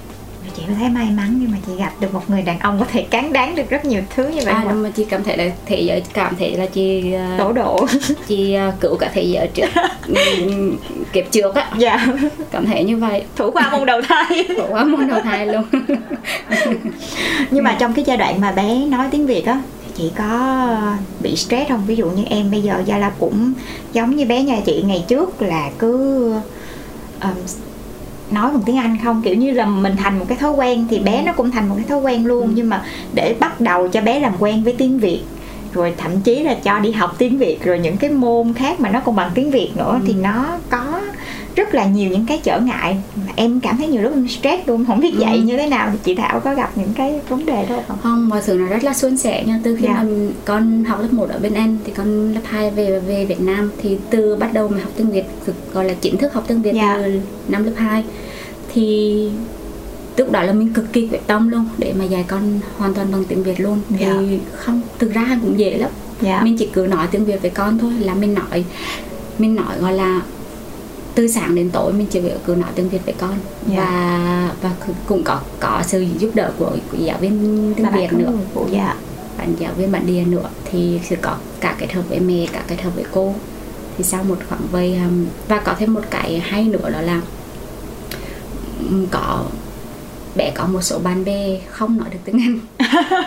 [0.57, 2.85] chị có thấy may mắn nhưng mà chị gặp được một người đàn ông có
[2.93, 4.83] thể cán đáng được rất nhiều thứ như vậy à không?
[4.83, 7.87] mà chị cảm thấy là thế giới cảm thấy là chị ờ, đổ độ.
[8.29, 9.69] chị ờ, cứu cả thế giới trước.
[11.13, 11.71] Kiếp trước á.
[11.79, 12.07] Dạ.
[12.51, 13.25] Cảm thấy như vậy.
[13.37, 14.49] Thủ khoa môn đầu thai.
[14.57, 15.65] Khổ quá muốn đầu thai luôn.
[17.51, 20.67] Nhưng mà trong cái giai đoạn mà bé nói tiếng việt á thì chị có
[21.21, 21.83] bị stress không?
[21.87, 23.53] Ví dụ như em bây giờ gia la cũng
[23.93, 26.33] giống như bé nhà chị ngày trước là cứ
[27.23, 27.31] um,
[28.33, 29.23] nói bằng tiếng anh không?
[29.23, 31.75] Kiểu như là mình thành một cái thói quen thì bé nó cũng thành một
[31.77, 32.53] cái thói quen luôn.
[32.55, 35.23] Nhưng mà để bắt đầu cho bé làm quen với tiếng việt
[35.75, 38.91] rồi thậm chí là cho đi học tiếng việt rồi những cái môn khác mà
[38.91, 41.01] nó còn bằng tiếng việt nữa thì nó có
[41.57, 44.69] rất là nhiều những cái trở ngại mà em cảm thấy nhiều lúc em stress
[44.69, 45.43] luôn không biết dạy Ừ.
[45.43, 48.29] như thế nào thì chị thảo có gặp những cái vấn đề đó không không
[48.29, 49.95] mọi thứ nó rất là suôn sẻ nha từ khi Dạ.
[50.03, 50.05] mà
[50.45, 53.71] con học lớp 1 ở bên Anh thì con lớp 2 về về Việt Nam
[53.83, 56.63] thì từ bắt đầu mà học tiếng Việt thực gọi là chính thức học tiếng
[56.63, 57.01] Việt Dạ.
[57.05, 58.05] từ năm lớp 2
[58.75, 59.29] thì
[60.17, 63.13] lúc đó là mình cực kỳ quyết tâm luôn để mà dạy con hoàn toàn
[63.13, 64.15] bằng tiếng Việt luôn Dạ.
[64.21, 67.51] thì không thực ra cũng dễ lắm dạ mình chỉ cứ nói tiếng Việt với
[67.51, 68.65] con thôi là mình nói
[69.39, 70.21] mình nói gọi là
[71.15, 73.35] từ sáng đến tối mình chỉ việc cứ nói tiếng Việt với con.
[73.67, 73.77] Dạ.
[73.77, 74.71] và và
[75.07, 78.33] cũng có có sự giúp đỡ của, của giáo viên tiếng Và Việt nữa.
[78.55, 78.95] phụ dạ.
[79.39, 80.49] Bạn giáo viên bản địa nữa.
[80.71, 83.35] Thì sẽ có cả kết hợp với mẹ cả kết hợp với cô.
[83.99, 87.21] Thì sau một khoảng vây um, và có thêm một cái hay nữa đó là
[88.91, 89.45] um, có
[90.37, 92.59] bé có một số bạn bè không nói được tiếng Anh.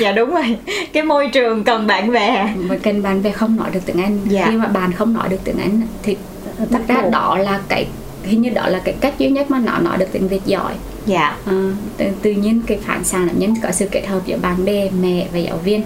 [0.00, 0.56] Dạ đúng rồi.
[0.92, 2.54] Cái môi trường cần bạn bè.
[2.56, 4.18] Mà cần bạn bè không nói được tiếng Anh.
[4.24, 4.46] Dạ.
[4.50, 6.16] khi mà bạn không nói được tiếng Anh thì
[6.70, 7.86] thật ra đó là cái
[8.22, 10.74] hình như đó là cái cách duy nhất mà nó nói được tiếng Việt giỏi.
[11.06, 11.36] Dạ.
[11.46, 14.64] À, tự, tự nhiên cái phản xạ là nhân có sự kết hợp giữa bạn
[14.64, 15.82] bè mẹ và giáo viên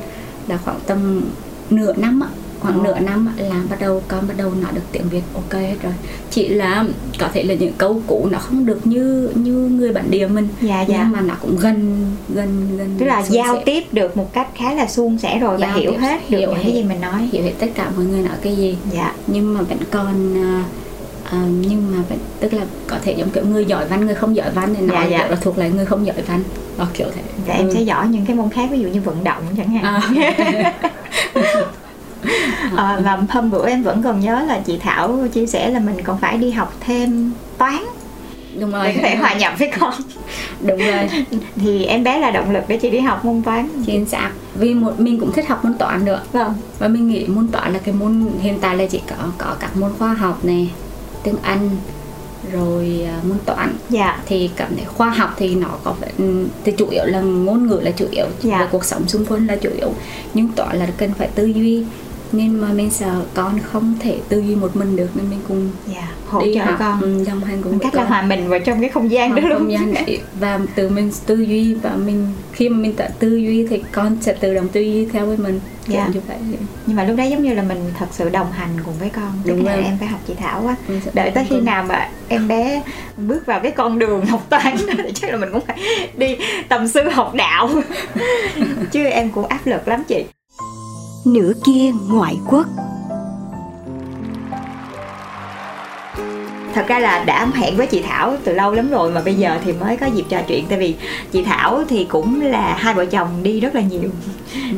[0.49, 1.23] là khoảng tầm
[1.71, 2.29] nửa năm á
[2.61, 2.83] khoảng Ồ.
[2.85, 5.93] nửa năm là bắt đầu con bắt đầu nói được tiếng Việt ok hết rồi
[6.31, 6.85] chỉ là
[7.19, 10.49] có thể là những câu cũ nó không được như như người bản địa mình
[10.63, 13.63] dạ dạ nhưng mà nó cũng gần gần gần tức là giao sẻ.
[13.67, 16.55] tiếp được một cách khá là suôn sẻ rồi và hiểu hết được hiểu những
[16.59, 16.63] hết.
[16.65, 19.55] cái gì mình nói hiểu hết tất cả mọi người nói cái gì dạ nhưng
[19.55, 20.65] mà vẫn còn à,
[21.31, 24.37] à, nhưng mà vẫn tức là có thể giống kiểu người giỏi văn người không
[24.37, 25.19] giỏi văn thì Dạ, nói dạ.
[25.19, 26.43] kiểu là thuộc lại người không giỏi văn
[26.79, 27.75] đó kiểu thế dạ em Ừ.
[27.75, 30.73] sẽ giỏi những cái môn khác ví dụ như vận động chẳng hạn À.
[32.77, 35.97] Ờ, và hôm bữa em vẫn còn nhớ là chị Thảo chia sẻ là mình
[36.05, 37.83] còn phải đi học thêm toán.
[38.61, 38.87] Đúng rồi.
[38.87, 39.95] để có thể hòa nhập với con.
[40.61, 41.25] Đúng rồi.
[41.57, 43.69] Thì em bé là động lực để chị đi học môn toán.
[43.87, 46.23] Chính xác vì một mình cũng thích học môn toán nữa.
[46.33, 46.55] Vâng.
[46.79, 49.77] Và mình nghĩ môn toán là cái môn hiện tại là chỉ có có các
[49.77, 50.71] môn khoa học này
[51.23, 51.71] tiếng Anh
[52.53, 53.77] rồi à, môn toán.
[53.91, 54.19] Dạ.
[54.27, 57.67] Thì cảm thấy khoa học thì nó có vẻ ừ, thì chủ yếu là ngôn
[57.67, 58.27] ngữ là chủ yếu.
[58.43, 58.59] Dạ.
[58.59, 59.95] và cuộc sống xung quanh là chủ yếu.
[60.35, 61.85] Nhưng toán là cần phải tư duy
[62.33, 65.71] nên mà mình sợ con không thể tư duy một mình được nên mình cùng
[65.87, 67.01] dạ hỗ đi trợ học, con.
[67.01, 69.43] ừ, đồng hành cùng cách là con hòa mình vào trong cái không gian đó
[69.49, 70.21] luôn không gian đấy.
[70.41, 74.17] Và từ mình tư duy và mình khi mà mình tự tư duy thì con
[74.21, 75.61] sẽ tự động tư duy theo với mình.
[75.89, 76.09] Dạ.
[76.13, 76.37] như vậy.
[76.87, 79.33] Nhưng mà lúc đấy giống như là mình thật sự đồng hành cùng với con.
[79.45, 79.85] Đúng là rồi.
[79.85, 80.77] em phải học chị Thảo quá.
[81.05, 82.83] Sẽ đợi tới khi nào mà em bé
[83.17, 85.79] bước vào cái con đường học toán đó thì chắc là mình cũng phải
[86.17, 86.37] đi
[86.69, 87.71] tầm sư học đạo.
[88.93, 90.25] Chứ em cũng áp lực lắm chị
[91.27, 92.67] nửa kia ngoại quốc.
[96.75, 99.59] Thật ra là đã hẹn với chị Thảo từ lâu lắm rồi mà bây giờ
[99.65, 100.95] thì mới có dịp trò chuyện tại vì
[101.33, 104.11] chị Thảo thì cũng là hai vợ chồng đi rất là nhiều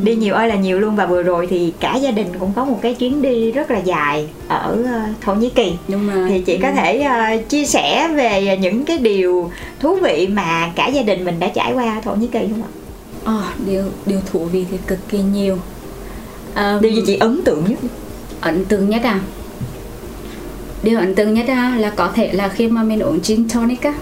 [0.02, 0.96] đi nhiều ơi là nhiều luôn.
[0.96, 3.78] Và vừa rồi thì cả gia đình cũng có một cái chuyến đi rất là
[3.78, 5.72] dài ở ờ, Thổ Nhĩ Kỳ.
[5.88, 10.28] Nhưng mà thì chị có thể ờ, chia sẻ về những cái điều thú vị
[10.32, 12.70] mà cả gia đình mình đã trải qua ở Thổ Nhĩ Kỳ không ạ?
[13.24, 15.58] Ờ, điều điều thú vị thì cực kỳ nhiều
[16.58, 17.78] Ờm, Điều gì chị ấn tượng nhất?
[18.40, 19.20] ấn tượng nhất à?
[20.82, 23.82] Điều ấn tượng nhất à, là có thể là khi mà mình uống gin tonic
[23.82, 23.92] á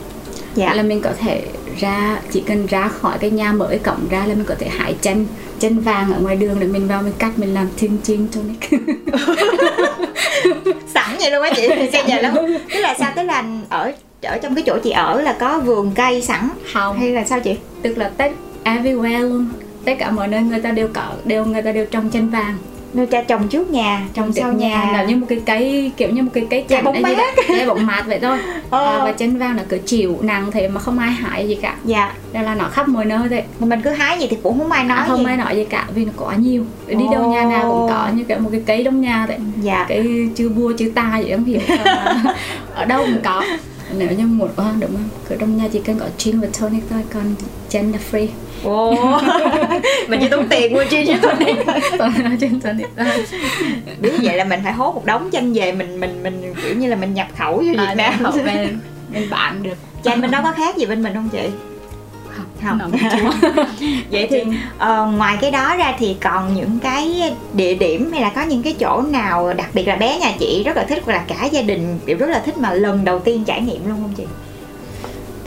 [0.54, 0.74] Dạ.
[0.74, 1.42] là mình có thể
[1.80, 4.94] ra chỉ cần ra khỏi cái nhà mở cổng ra là mình có thể hái
[5.02, 5.26] chân
[5.60, 8.70] chân vàng ở ngoài đường để mình vào mình cắt mình làm gin gin tonic.
[10.94, 12.34] Sẵn vậy luôn á chị bây giờ lắm
[12.74, 13.12] tức là sao?
[13.16, 13.92] Tức là ở
[14.22, 16.98] ở trong cái chỗ chị ở là có vườn cây sẵn không.
[16.98, 17.56] hay là sao chị?
[17.82, 18.32] Tức là tất
[18.64, 19.48] everywhere luôn
[19.86, 22.56] tất cả mọi nơi người ta đều có đều người ta đều trồng chân vàng.
[22.94, 26.22] Nuôi cha trồng trước nhà trồng sau nhà là như một cái cây kiểu như
[26.22, 27.16] một cái cây chắn bóng mát.
[27.36, 27.44] vậy.
[27.58, 28.38] Dạ, bóng mát vậy thôi.
[28.70, 28.84] Ờ.
[28.84, 31.76] à, và chân vàng là cứ chịu nặng thế mà không ai hại gì cả.
[31.84, 32.12] Dạ.
[32.32, 34.72] Đây là nó khắp mọi nơi thế mà mình cứ hái gì thì cũng không
[34.72, 35.24] ai nói à, không gì.
[35.26, 36.64] ai nói gì cả vì nó quá nhiều.
[36.86, 39.38] Đi đâu nhà nào cũng có như kiểu một cái cây trong nhà vậy.
[39.62, 39.86] Dạ.
[39.88, 41.60] Cái chữ bua chữ ta vậy không hiểu.
[41.84, 42.22] Mà
[42.74, 43.44] ở đâu cũng có
[43.98, 45.08] nếu như một à, đúng không?
[45.28, 47.34] Cứ trong nhà chỉ cần có gin và tonic thôi còn
[47.70, 48.28] chân là free.
[48.64, 48.94] Ồ,
[50.08, 51.54] mình chỉ tốn tiền mua cho tôi
[51.98, 52.86] còn gin tonic
[54.00, 56.88] Biết vậy là mình phải hốt một đống chanh về mình mình mình kiểu như
[56.88, 58.14] là mình nhập khẩu vô Việt à, Nam.
[58.44, 58.78] bên
[59.12, 59.74] bên bạn được.
[60.04, 61.48] Chanh bên đó có khác gì bên mình không chị?
[62.64, 62.78] Không.
[64.10, 64.42] Vậy thì
[64.78, 67.22] ờ, ngoài cái đó ra thì còn những cái
[67.54, 70.62] địa điểm hay là có những cái chỗ nào đặc biệt là bé nhà chị
[70.66, 73.18] rất là thích hoặc là cả gia đình đều rất là thích mà lần đầu
[73.18, 74.24] tiên trải nghiệm luôn không chị?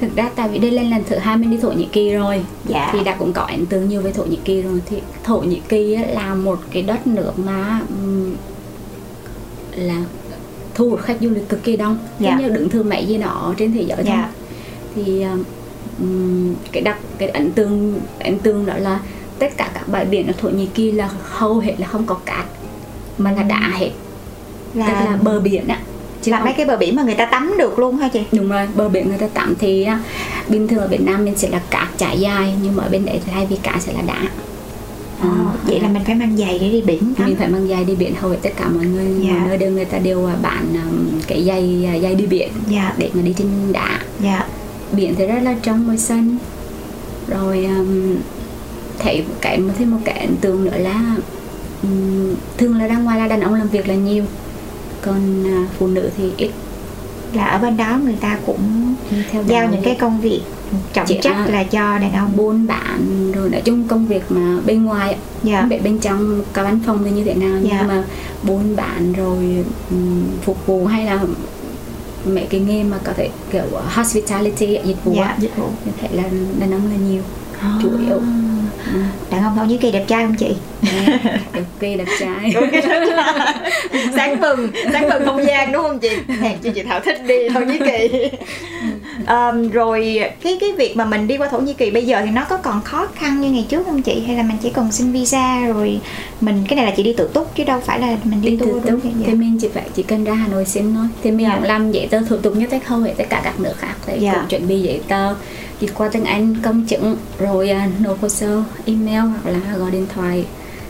[0.01, 2.41] thực ra tại vì đây lên lần thứ hai mình đi thổ nhĩ kỳ rồi
[2.65, 2.89] Dạ.
[2.93, 5.61] thì đã cũng có ấn tượng nhiều với thổ nhĩ kỳ rồi thì thổ nhĩ
[5.69, 7.79] kỳ là một cái đất nước mà
[9.75, 9.95] là
[10.75, 12.37] thu hút khách du lịch cực kỳ đông Dạ.
[12.39, 14.29] như đứng thứ mấy gì đó trên thế giới thôi Dạ.
[14.95, 15.25] thì
[16.71, 18.99] cái đặc cái ấn tượng ấn tượng đó là
[19.39, 22.15] tất cả các bãi biển ở thổ nhĩ kỳ là hầu hết là không có
[22.25, 22.45] cát
[23.17, 23.89] mà là đá hết
[24.73, 25.79] tức là bờ biển á
[26.21, 28.21] chứ là không- mấy cái bờ biển mà người ta tắm được luôn hả chị?
[28.31, 29.87] đúng rồi bờ biển người ta tắm thì
[30.47, 33.05] bình thường ở Việt Nam mình sẽ là cát trải dài nhưng mà ở bên
[33.05, 34.21] đấy thì thay vì cát sẽ là đá
[35.23, 35.27] Ồ,
[35.67, 37.27] vậy là mình phải mang giày để đi biển tắm.
[37.27, 39.33] mình phải mang giày đi biển hầu hết tất cả mọi người Dạ.
[39.33, 42.49] mọi nơi đều người ta đều à, bán um, cái giày à, giày đi biển
[42.69, 42.93] Dạ.
[42.97, 44.47] để mà đi trên đá Dạ.
[44.91, 46.37] Biển thì rất là trong và xanh
[47.27, 48.15] rồi um,
[48.99, 51.15] thấy cái một thêm một cái ấn tượng nữa là
[51.83, 54.23] um, thường là ra ngoài là đàn ông làm việc là nhiều
[55.01, 56.51] còn à, phụ nữ thì ít
[57.33, 58.93] Là ở bên đó người ta cũng
[59.31, 60.41] theo giao những cái công việc
[60.93, 62.31] trọng Chị trách à, là cho đàn ông.
[62.35, 65.17] buôn bán rồi nói chung công việc mà bên ngoài ạ.
[65.43, 65.59] Dạ.
[65.61, 67.77] không biết bên trong cả văn phòng thì như thế nào Dạ.
[67.79, 68.03] nhưng mà
[68.43, 71.19] buôn bán rồi ừm, phục vụ hay là
[72.35, 73.61] mấy cái nghề mà có thể kiểu
[73.95, 75.67] hospitality dịch vụ Dạ, dịch vụ.
[75.85, 76.23] thì thấy là
[76.59, 77.21] đàn ông là nhiều
[77.81, 78.17] chủ yếu.
[78.93, 78.99] Ừ.
[79.31, 80.55] Đàn ông Thổ Nhĩ Kỳ đẹp trai không chị?
[81.53, 82.53] cực kỳ đẹp trai.
[84.15, 86.09] Sáng mừng sáng mừng không gian đúng không chị?
[86.41, 88.29] Hèn chi chị thảo thích đi thổ nhĩ kỳ
[89.25, 92.31] Ờm, rồi cái cái việc mà mình đi qua thổ nhĩ kỳ bây giờ thì
[92.31, 94.91] nó có còn khó khăn như ngày trước không chị hay là mình chỉ cần
[94.91, 95.99] xin visa rồi
[96.41, 98.57] mình cái này là chị đi tự túc chứ đâu phải là mình đi đi
[98.57, 99.23] tour đúng túc không?
[99.25, 101.55] thì mình chỉ phải chỉ cần ra Hà Nội xin thôi thì mình Dạ.
[101.55, 103.93] cũng làm giấy tờ thủ tục như tất hầu hết tất cả các nước khác
[104.05, 104.33] thì Dạ.
[104.33, 105.35] cũng chuẩn bị giấy tờ
[105.79, 109.91] dịch qua tiếng Anh công chứng rồi à, nộp hồ sơ email hoặc là gọi
[109.91, 110.45] điện thoại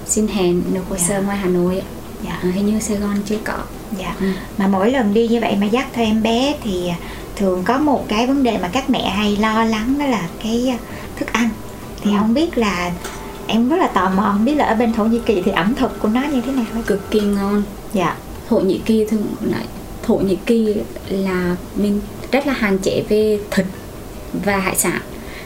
[0.07, 1.19] xin hẹn nộp hồ sơ Dạ.
[1.19, 1.81] ngoài Hà Nội
[2.25, 2.39] Dạ.
[2.43, 3.53] à, hình như Sài Gòn chưa có
[3.99, 4.15] Dạ.
[4.19, 4.25] Ừ.
[4.57, 6.89] Mà mỗi lần đi như vậy mà dắt theo em bé thì
[7.39, 10.77] thường có một cái vấn đề mà các mẹ hay lo lắng đó là cái
[11.19, 11.49] thức ăn.
[12.01, 12.17] Thì Ừ.
[12.19, 12.91] không biết là
[13.47, 15.75] em rất là tò mò không biết là ở bên Thổ Nhĩ Kỳ thì ẩm
[15.75, 18.15] thực của nó như thế nào cực kỳ ngon Dạ.
[18.49, 19.61] Thổ Nhĩ Kỳ thường nói
[20.03, 20.75] Thổ Nhĩ Kỳ
[21.09, 23.65] là mình rất là hạn chế về thịt
[24.45, 25.01] và hải sản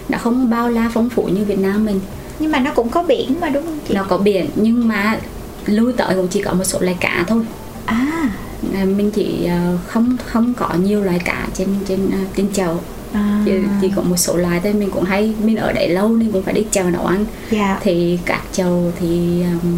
[0.10, 2.00] nó không bao la phong phú như Việt Nam mình
[2.40, 3.94] Nhưng mà nó cũng có biển mà đúng không chị?
[3.94, 5.20] nó có biển nhưng mà
[5.66, 7.42] lui tới cũng chỉ có một số loài cá thôi
[7.86, 8.30] À.
[8.74, 12.76] À, mình chỉ ờ, không không có nhiều loài cá trên trên ờ, trên chợ
[13.14, 13.44] à.
[13.46, 16.32] chỉ, chỉ có một số loài thôi mình cũng hay mình ở đấy lâu nên
[16.32, 17.80] cũng phải đi chợ nấu ăn Dạ.
[17.82, 19.78] thì các chợ thì um,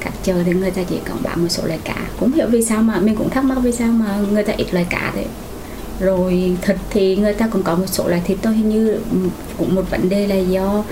[0.00, 2.62] các chợ thì người ta chỉ còn bán một số loài cá cũng hiểu vì
[2.62, 5.24] sao mà mình cũng thắc mắc vì sao mà người ta ít loài cá thế
[6.00, 8.98] rồi thịt thì người ta cũng có một số loài thịt thôi hình như
[9.58, 10.84] cũng một vấn đề là do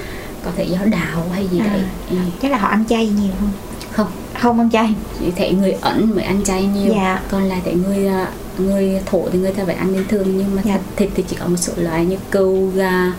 [0.44, 1.66] có thể do đạo hay gì À.
[1.72, 2.16] đấy ừ.
[2.42, 3.50] Chắc là họ ăn chay nhiều không?
[3.92, 4.06] không
[4.44, 4.94] Không ăn chay.
[5.20, 7.22] chỉ thấy người ẩn mới ăn chay nhiều Dạ.
[7.30, 8.28] còn lại thấy người à,
[8.59, 10.78] người thổ thì người ta phải ăn bình thường nhưng mà Dạ.
[10.96, 13.12] thịt, thì chỉ có một số loại như cừu gà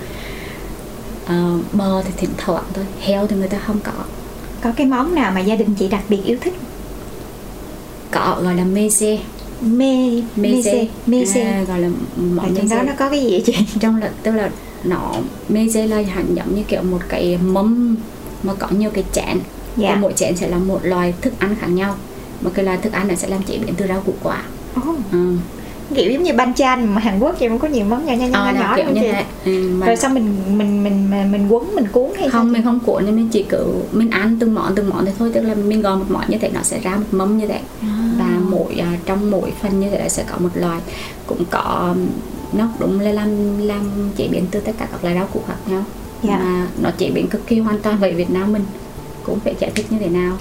[1.28, 3.92] ờ, bò thì thỉnh thoảng thôi heo thì người ta không có
[4.64, 6.54] Có cái món nào mà gia đình chị đặc biệt yêu thích?
[8.12, 9.18] có gọi là meze
[9.62, 13.44] Mê meze mê à, gọi là món Ở trong đó nó có cái gì vậy
[13.46, 13.54] chị?
[13.80, 14.50] trong là tức là
[14.84, 15.14] nó
[15.50, 17.96] meze là hẳn giống như kiểu một cái mâm
[18.44, 19.40] mà có nhiều cái chén
[19.78, 19.90] Dạ.
[19.90, 21.96] và mỗi chén sẽ là một loài thức ăn khác nhau
[22.42, 24.44] mà cái loài thức ăn này sẽ làm chế biến từ rau củ quả
[24.76, 25.34] Ồ, ừ.
[25.96, 28.46] kiểu giống như banchan mà Hàn Quốc vậy cũng có nhiều món nhỏ nhỏ nhỏ
[28.46, 29.12] Ờ, nhỏ, kiểu như chị?
[29.46, 32.54] ừ, mà Rồi xong mình mình mình mình, mình quấn mình cuốn hay không sao?
[32.54, 35.32] mình không cuốn nhưng mình chỉ cứ mình ăn từng món từng món thì thôi
[35.34, 37.60] tức là mình gọi một món như thế nó sẽ ra một mâm như thế
[38.20, 40.80] và mỗi à, trong mỗi phần như thế là sẽ có một loài
[41.28, 42.08] cũng có um,
[42.60, 45.56] nó đúng là làm làm chế biến từ tất cả các loại rau củ khác
[45.68, 45.84] nhau
[46.24, 46.38] Dạ.
[46.38, 48.64] mà nó chế biến cực kỳ hoàn toàn vậy Việt Nam mình
[49.26, 50.38] cũng phải giải thích như thế nào.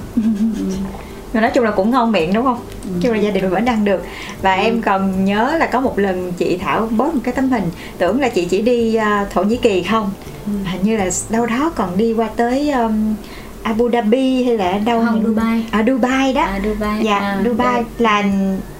[1.35, 2.59] Mà nói chung là cũng ngon miệng đúng không?
[3.01, 4.05] Chung là gia đình mình vẫn ăn được.
[4.43, 7.65] Và em còn nhớ là có một lần chị Thảo post một cái tấm hình
[7.99, 10.11] Tưởng là chị chỉ đi à, Thổ Nhĩ Kỳ không?
[10.47, 13.15] Hình như là đâu đó còn đi qua tới um,
[13.63, 15.05] Abu Dhabi hay là đâu?
[15.07, 15.65] Không Dubai.
[15.71, 16.43] Ở Dubai đó.
[16.43, 17.05] À, Dubai.
[17.05, 17.75] Dạ à, Dubai.
[17.75, 17.85] rồi.
[17.99, 18.25] là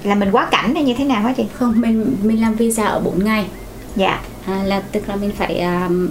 [0.05, 1.45] là mình quá cảnh hay như thế nào hả chị?
[1.55, 3.47] Không mình mình làm visa ở 4 ngày.
[3.97, 4.21] Dạ.
[4.47, 6.11] À, là tức là mình phải um,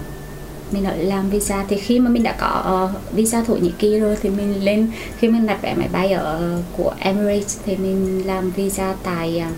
[0.73, 3.99] mình ở làm visa thì khi mà mình đã có uh, visa Thổ Nhĩ Kỳ
[3.99, 4.87] rồi thì mình lên
[5.19, 9.55] khi mình đặt vé máy bay ở của Emirates thì mình làm visa tại uh,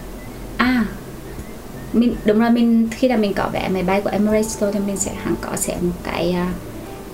[0.58, 0.86] à
[1.94, 4.80] mình đúng rồi mình khi là mình có vé máy bay của Emirates thôi thì
[4.88, 6.36] mình sẽ hẳn có sẽ một cái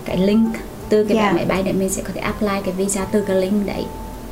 [0.06, 0.56] cái link
[0.90, 1.24] từ cái Dạ.
[1.24, 3.86] vé máy bay để mình sẽ có thể apply cái visa từ cái link đấy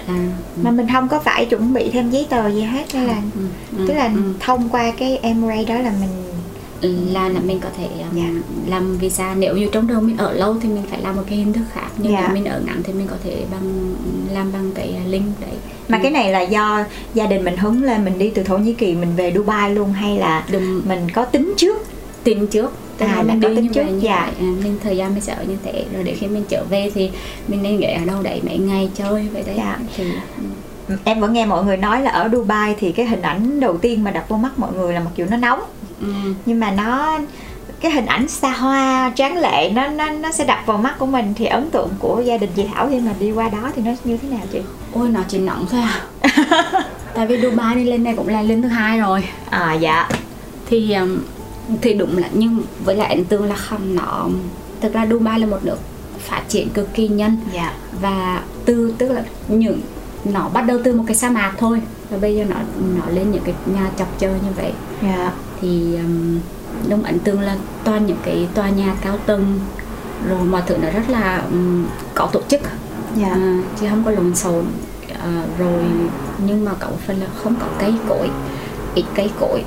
[0.08, 0.28] là
[0.64, 3.42] mà mình không có phải chuẩn bị thêm giấy tờ gì hết hay là ừ,
[3.78, 4.22] ừ, tức là ừ.
[4.40, 6.10] thông qua cái Emirates đó là mình
[6.82, 8.30] là là mình có thể um, Dạ.
[8.68, 11.38] làm visa nếu như trong đầu mình ở lâu thì mình phải làm một cái
[11.38, 12.22] hình thức khác nhưng Dạ.
[12.28, 13.96] mà mình ở ngắn thì mình có thể bằng
[14.34, 15.52] làm bằng cái link đấy
[15.88, 16.02] mà Ừ.
[16.04, 18.94] cái này là do gia đình mình hứng lên mình đi từ Thổ Nhĩ Kỳ
[18.96, 20.82] mình về Dubai luôn hay là Đúng.
[20.88, 21.78] mình có tính trước
[22.24, 24.32] tính trước tức À, là mình có đi tính như trước, vậy dạ.
[24.40, 26.64] vậy à, mình thời gian mình sẽ ở như thế rồi để khi mình trở
[26.70, 27.10] về thì
[27.48, 29.80] mình nên nghỉ ở đâu đấy mấy ngày chơi vậy đấy Dạ.
[29.98, 30.04] thì
[30.88, 30.96] ừ.
[31.04, 34.04] em vẫn nghe mọi người nói là ở Dubai thì cái hình ảnh đầu tiên
[34.04, 35.60] mà đập vô mắt mọi người là mặc dù nó nóng
[36.00, 36.08] Ừ.
[36.46, 37.20] nhưng mà nó
[37.82, 41.06] cái hình ảnh xa hoa tráng lệ nó nó nó sẽ đập vào mắt của
[41.06, 41.34] mình.
[41.36, 43.92] Thì ấn tượng của gia đình chị Thảo khi mà đi qua đó thì nó
[44.04, 44.60] như thế nào chị?
[44.94, 46.02] ôi nó chỉ nóng thôi à.
[47.14, 49.24] Tại vì Dubai đi lên đây cũng là lên thứ hai rồi.
[49.50, 50.10] À dạ.
[50.70, 51.20] Thì um,
[51.82, 54.28] thì đúng là nhưng với lại ấn tượng là không nó
[54.82, 55.78] thực ra Dubai là một nước
[56.20, 57.38] phát triển cực kỳ nhanh.
[57.54, 57.74] Dạ.
[58.02, 59.82] Và từ tức là những
[60.26, 61.82] nó bắt đầu từ một cái sa mạc thôi.
[62.10, 62.56] Và bây giờ nó
[62.98, 64.72] nó lên những cái nhà chọc chơi như vậy.
[65.02, 65.32] Dạ
[65.62, 66.40] thì um,
[66.90, 69.60] đúng ấn tượng là toàn những cái tòa nhà cao tầng
[70.28, 72.62] rồi mọi thứ nó rất là um, có tổ chức.
[73.16, 73.28] Dạ.
[73.30, 74.66] À, chứ không có lộn xộn.
[75.24, 75.84] À, rồi
[76.46, 78.30] nhưng mà một phần là không có cây cối
[78.96, 79.64] ít cây cối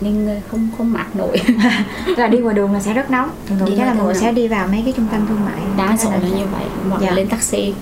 [0.00, 1.40] nên người không không mát nổi.
[2.16, 3.30] Là đi ngoài đường là sẽ rất nóng.
[3.48, 5.60] Thường thường chắc là mọi người sẽ đi vào mấy cái trung tâm thương mại.
[5.76, 6.64] Đa số là như vậy.
[6.90, 7.06] Mọi Dạ.
[7.06, 7.74] người lên taxi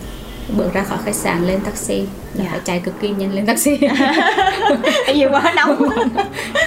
[0.56, 1.98] bước ra khỏi khách sạn lên taxi.
[2.34, 2.48] Là Dạ.
[2.50, 3.78] phải chạy cực kỳ nhanh lên taxi.
[5.06, 5.88] Tại vì quá nóng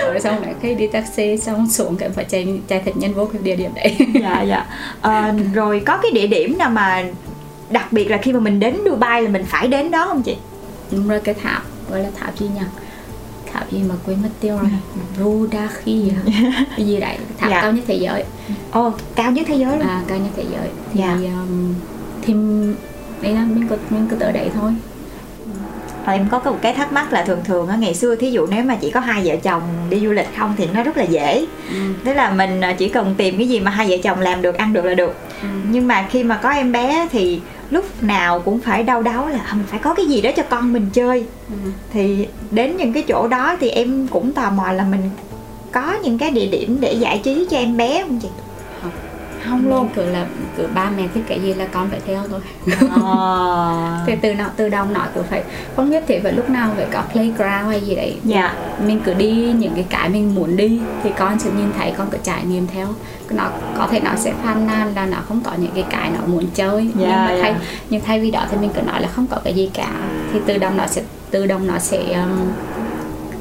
[0.01, 0.19] rồi.
[0.19, 3.41] Xong lại khi đi taxi xong xuống cái phải chạy chạy thật nhanh vô cái
[3.41, 3.97] địa điểm đấy.
[4.21, 4.65] Dạ dạ.
[5.01, 7.03] Ờ, rồi có cái địa điểm nào mà
[7.69, 10.35] đặc biệt là khi mà mình đến Dubai là mình phải đến đó không chị?
[10.91, 12.61] Đúng rồi cái tháp gọi là tháp gì nhỉ?
[13.53, 14.69] Tháp gì mà quên mất tiêu rồi.
[15.19, 16.21] Rudahi à?
[16.77, 17.17] cái gì đấy?
[17.37, 17.61] Tháp Dạ.
[17.61, 18.23] cao nhất thế giới.
[18.71, 19.87] Ồ cao nhất thế giới luôn.
[19.87, 20.69] À, cao nhất thế giới.
[20.93, 21.13] Thì Dạ.
[21.13, 21.73] um,
[22.21, 22.33] thì
[23.21, 24.71] đấy là mình cứ mình cứ tới đấy thôi
[26.05, 28.45] Ờ, em có một cái thắc mắc là thường thường á ngày xưa thí dụ
[28.47, 31.03] nếu mà chỉ có hai vợ chồng đi du lịch không thì nó rất là
[31.03, 31.75] dễ ừ.
[32.05, 34.57] tức là mình à, chỉ cần tìm cái gì mà hai vợ chồng làm được
[34.57, 35.47] ăn được là được Ừ.
[35.71, 39.39] nhưng mà khi mà có em bé thì lúc nào cũng phải đau đáu là
[39.53, 41.55] mình phải có cái gì đó cho con mình chơi Ừ.
[41.93, 45.01] thì đến những cái chỗ đó thì em cũng tò mò là mình
[45.71, 48.27] có những cái địa điểm để giải trí cho em bé không chị
[49.49, 49.69] Không.
[49.69, 50.25] luôn cứ là
[50.57, 52.39] cứ ba mẹ thích cái gì là con phải theo thôi
[53.01, 53.97] Ờ.
[54.07, 55.43] thì từ nào từ đầu nói cứ phải
[55.75, 58.53] không nhất thiết phải lúc nào phải có playground hay gì đấy dạ
[58.85, 62.07] mình cứ đi những cái cái mình muốn đi thì con sẽ nhìn thấy con
[62.11, 62.87] cứ trải nghiệm theo
[63.29, 66.19] nó có thể nó sẽ phàn nàn là nó không có những cái cái nó
[66.27, 67.65] muốn chơi Dạ, nhưng mà thay dạ.
[67.89, 69.89] nhưng thay vì đó thì mình cứ nói là không có cái gì cả
[70.33, 72.47] thì tự động nó sẽ tự động nó sẽ um,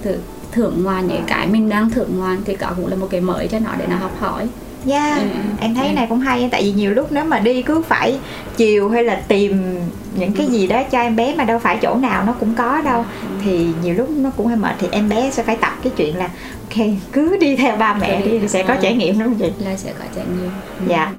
[0.03, 0.21] tự
[0.53, 3.49] thưởng ngoan những cái mình đang thưởng ngoan thì có cũng là một cái mới
[3.49, 4.47] cho nó để nó học hỏi
[4.87, 5.29] Dạ, Ừ, ừ.
[5.61, 5.93] em thấy Ừ.
[5.95, 8.19] này cũng hay tại vì nhiều lúc nếu mà đi cứ phải
[8.57, 9.79] chiều hay là tìm
[10.19, 12.81] những cái gì đó cho em bé mà đâu phải chỗ nào nó cũng có
[12.85, 13.05] đâu
[13.45, 16.17] thì nhiều lúc nó cũng hơi mệt thì em bé sẽ phải tập cái chuyện
[16.17, 16.29] là
[16.69, 18.39] ok cứ đi theo ba mẹ đi.
[18.39, 19.65] thì sẽ có trải nghiệm đúng không chị?
[19.65, 20.51] là sẽ có trải nghiệm.
[20.89, 21.13] Dạ.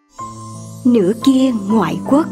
[0.85, 2.25] nửa kia ngoại quốc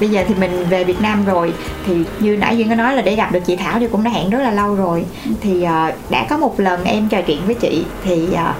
[0.00, 1.52] Bây giờ thì mình về Việt Nam rồi
[1.86, 4.10] thì như nãy Duyên có nói là để gặp được chị Thảo thì cũng đã
[4.10, 5.04] hẹn rất là lâu rồi.
[5.40, 8.54] Thì ờ, đã có một lần em trò chuyện với chị thì ờ,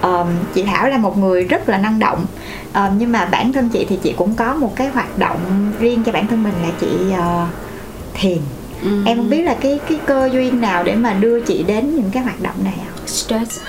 [0.00, 2.26] ờm, chị Thảo là một người rất là năng động.
[2.72, 6.02] Ờm, nhưng mà bản thân chị thì chị cũng có một cái hoạt động riêng
[6.04, 7.46] cho bản thân mình là chị ờ,
[8.14, 8.38] thiền.
[8.82, 9.02] Ừ.
[9.06, 12.10] Em không biết là cái cái cơ duyên nào để mà đưa chị đến những
[12.12, 12.92] cái hoạt động này không?
[13.06, 13.60] stress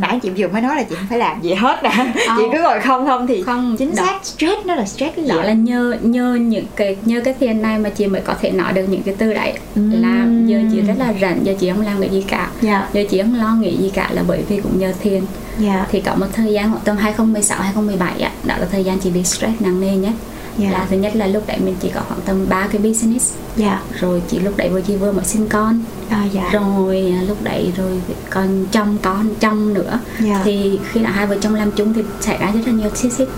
[0.00, 1.90] Nãy chị vừa mới nói là chị không phải làm gì hết nè.
[2.14, 2.52] Chị Không.
[2.52, 4.02] cứ ngồi không không thì không chính đó.
[4.06, 5.30] xác stress nó là stress cái gì?
[5.30, 5.44] đó ạ?
[5.44, 8.72] là nhờ nhờ những cái nhờ cái thiền này mà chị mới có thể nói
[8.72, 12.00] được những cái từ đấy là giờ chị rất là rảnh giờ chị không làm
[12.00, 12.88] cái gì cả Dạ.
[12.92, 15.22] giờ chị không lo nghĩ gì cả là bởi vì cũng nhờ thiền
[15.58, 15.86] Dạ.
[15.92, 19.10] thì có một thời gian khoảng tầm 2016 2017 á đó là thời gian chị
[19.10, 20.12] bị stress nặng nề nhất
[20.58, 20.70] Dạ.
[20.70, 23.80] là thứ nhất là lúc đấy mình chỉ có khoảng tầm ba cái business Dạ.
[24.00, 26.50] rồi chị lúc đấy vừa chị vừa mới sinh con À, dạ.
[26.52, 30.40] rồi à, lúc đấy rồi còn chồng con chồng nữa Dạ.
[30.44, 33.12] thì khi đã hai vợ chồng làm chung thì xảy ra rất là nhiều xích
[33.12, 33.28] xích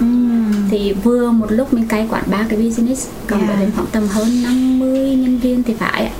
[0.00, 0.52] Ừm.
[0.70, 4.08] thì vừa một lúc mình cai quản ba cái business còn với đến khoảng tầm
[4.08, 6.10] hơn 50 nhân viên thì phải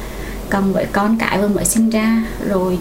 [0.50, 2.78] còn với con cái vừa mới sinh ra rồi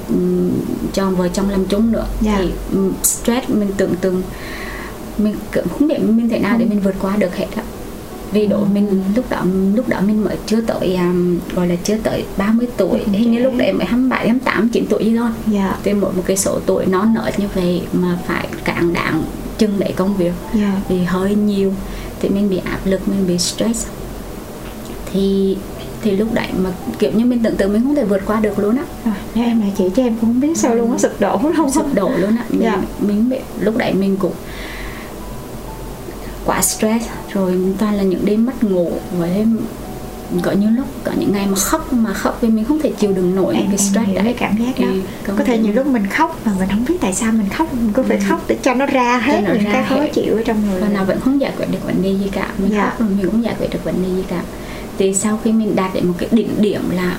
[0.94, 2.36] chồng vợ chồng làm chung nữa Dạ.
[2.40, 2.50] thì
[3.04, 4.22] stress mình tưởng tượng
[5.20, 7.64] mình cũng không biết mình thể nào để mình vượt qua được hết á.
[8.32, 9.44] Vì độ mình lúc đó
[9.76, 13.40] lúc đó mình mới chưa tới um, gọi là chưa tới 30 tuổi hình như
[13.40, 15.30] lúc đấy mới 27 28 9 tuổi gì thôi.
[15.48, 15.78] Dạ.
[15.84, 19.24] Thì mỗi một cái số tuổi nó nở như vậy mà phải cạn đạn
[19.58, 20.82] chân để công việc dạ.
[20.90, 21.74] thì hơi nhiều.
[22.22, 23.88] Thì mình bị áp lực mình bị stress.
[25.14, 25.58] Thì
[26.02, 28.60] thì lúc đấy mà kiểu như mình tưởng tượng mình không thể vượt qua được
[28.60, 29.14] luôn á.
[29.36, 31.72] Nếu em là chị chứ em cũng không biết sao luôn á sụp đổ luôn
[31.72, 32.44] sụp đổ luôn á.
[32.50, 32.82] Mình, Dạ.
[33.00, 34.34] mình lúc đấy mình cũng
[36.50, 39.46] quá stress rồi toàn là những đêm mất ngủ với
[40.42, 43.14] có những lúc có những ngày mà khóc mà khóc vì mình không thể chịu
[43.14, 44.36] đựng nổi em, những cái stress đấy.
[44.40, 44.88] cảm giác đó.
[45.38, 47.92] Có thể nhiều lúc mình khóc mà mình không biết tại sao mình khóc mình
[47.94, 50.10] cứ phải khóc để cho nó ra hết nó những ra cái khó hết.
[50.14, 50.82] chịu ở trong người.
[50.82, 52.48] Và nó vẫn không giải quyết được vấn đề gì cả.
[52.58, 52.84] Mình Dạ.
[52.86, 54.42] khóc rồi mình cũng không giải quyết được vấn đề gì cả.
[54.98, 57.18] Thì sau khi mình đạt đến một cái đỉnh điểm là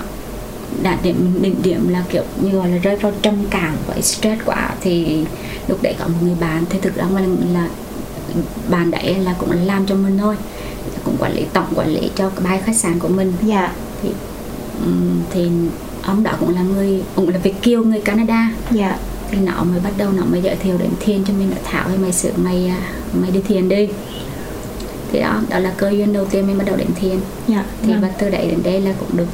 [0.83, 4.41] đạt đến đỉnh điểm là kiểu như gọi là rơi vào trầm cảm với stress
[4.45, 5.25] quá thì
[5.67, 7.21] lúc đấy có một người bạn thì thực ra là,
[7.53, 7.67] là
[8.69, 10.35] bạn đấy là cũng làm cho mình thôi.
[11.03, 13.33] Cũng quản lý tổng quản lý cho cái bài khách sạn của mình.
[13.41, 13.73] Dạ.
[14.03, 14.09] Thì
[15.31, 15.49] thì
[16.01, 18.51] ông đó cũng là người cũng là Việt kiều người Canada.
[18.71, 18.97] Dạ.
[19.31, 21.87] Thì nó mới bắt đầu nó mới giới thiệu đến thiền cho mình là thảo
[21.87, 22.73] hay mày sửa mày
[23.13, 23.89] mày đi thiền đi.
[25.11, 27.19] Thì đó đó là cơ duyên đầu tiên mình bắt đầu đến thiền.
[27.47, 28.01] Dạ thì vâng.
[28.01, 29.27] và từ đấy đến đây là cũng được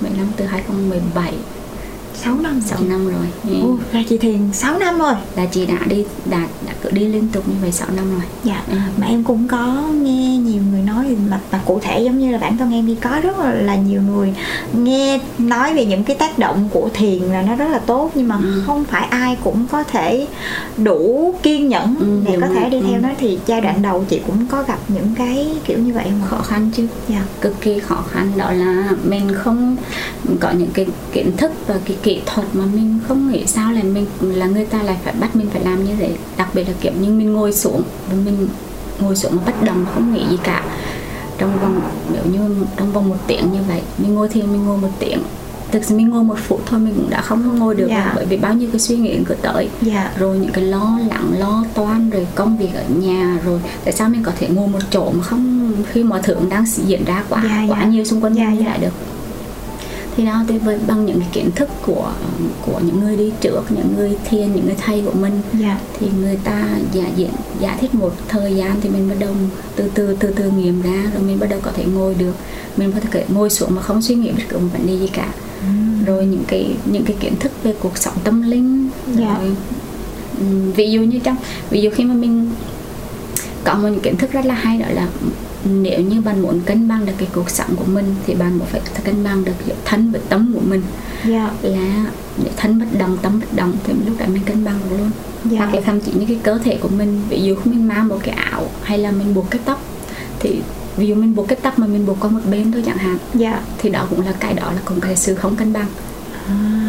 [0.00, 1.32] mấy năm từ 2017
[2.14, 3.54] 6 năm 6 năm rồi Ừ.
[3.62, 7.04] Ồ, ra chị thiền 6 năm rồi là chị đã đi đã đã cứ đi
[7.08, 8.76] liên tục như vậy 6 năm rồi Dạ, Ừ.
[8.96, 12.38] mà em cũng có nghe nhiều người nói mà, mà cụ thể giống như là
[12.38, 14.34] bản thân em đi có rất là, là nhiều người
[14.72, 18.28] nghe nói về những cái tác động của thiền là nó rất là tốt nhưng
[18.28, 18.62] mà Ừ.
[18.66, 20.26] không phải ai cũng có thể
[20.76, 22.70] đủ kiên nhẫn Ừ, để có thể rồi.
[22.70, 23.00] đi theo Ừ.
[23.02, 26.26] nó thì giai đoạn đầu chị cũng có gặp những cái kiểu như vậy mà
[26.26, 29.76] khó khăn chứ dạ cực kỳ khó khăn đó là mình không
[30.40, 33.82] có những cái kiến thức và cái kỹ thuật mà mình không nghĩ sao là
[33.82, 36.74] mình là người ta lại phải bắt mình phải làm như thế đặc biệt là
[36.80, 38.48] kiểu như mình ngồi xuống và mình
[39.00, 40.64] ngồi xuống mà bất động không nghĩ gì cả
[41.38, 41.80] trong vòng
[42.12, 45.18] nếu như trong vòng một tiếng như vậy mình ngồi thiền mình ngồi một tiếng
[45.72, 48.04] thực sự mình ngồi một phút thôi mình cũng đã không ngồi được Dạ.
[48.04, 50.98] rồi, bởi vì bao nhiêu cái suy nghĩ cứ tới dạ rồi những cái lo
[51.10, 54.68] lắng lo toan rồi công việc ở nhà rồi tại sao mình có thể ngồi
[54.68, 57.86] một chỗ mà không khi mọi thứ đang diễn ra quá Dạ, quá dạ.
[57.86, 58.66] nhiều xung quanh Dạ, mình dạ.
[58.66, 58.92] lại được
[60.16, 62.12] thì đó thì với bằng những cái kiến thức của
[62.66, 65.78] của những người đi trước những người thiền những người thầy của mình dạ.
[65.98, 69.34] thì người ta giả diễn giải thích một thời gian thì mình bắt đầu
[69.76, 72.34] từ từ từ từ nghiệm ra rồi mình bắt đầu có thể ngồi được.
[72.76, 75.06] Mình có thể ngồi xuống mà không suy nghĩ bất cứ một vấn đề gì
[75.12, 75.28] cả.
[76.06, 78.88] Rồi những cái những cái kiến thức về cuộc sống tâm linh
[79.18, 79.38] Dạ.
[79.38, 79.54] rồi
[80.76, 81.36] ví dụ như trong
[81.70, 82.50] ví dụ khi mà mình
[83.64, 85.08] có một những kiến thức rất là hay đó là
[85.64, 88.68] nếu như bạn muốn cân bằng được cái cuộc sống của mình thì bạn muốn
[88.68, 90.82] phải cân bằng được giữa thân và tâm của mình.
[91.24, 91.50] Dạ.
[91.62, 92.06] Là
[92.44, 95.10] để thân bất động tâm bất động thì lúc đó mình cân bằng được luôn.
[95.44, 95.58] Dạ.
[95.58, 98.18] hoặc là thậm chí những cái cơ thể của mình ví dụ mình mang một
[98.22, 99.82] cái áo hay là mình buộc cái tóc
[100.40, 100.60] thì
[100.96, 103.18] ví dụ mình buộc cái tóc mà mình buộc qua một bên thôi chẳng hạn
[103.34, 103.60] dạ.
[103.78, 105.86] thì đó cũng là cái đó là cũng cái sự không cân bằng.
[106.48, 106.83] À,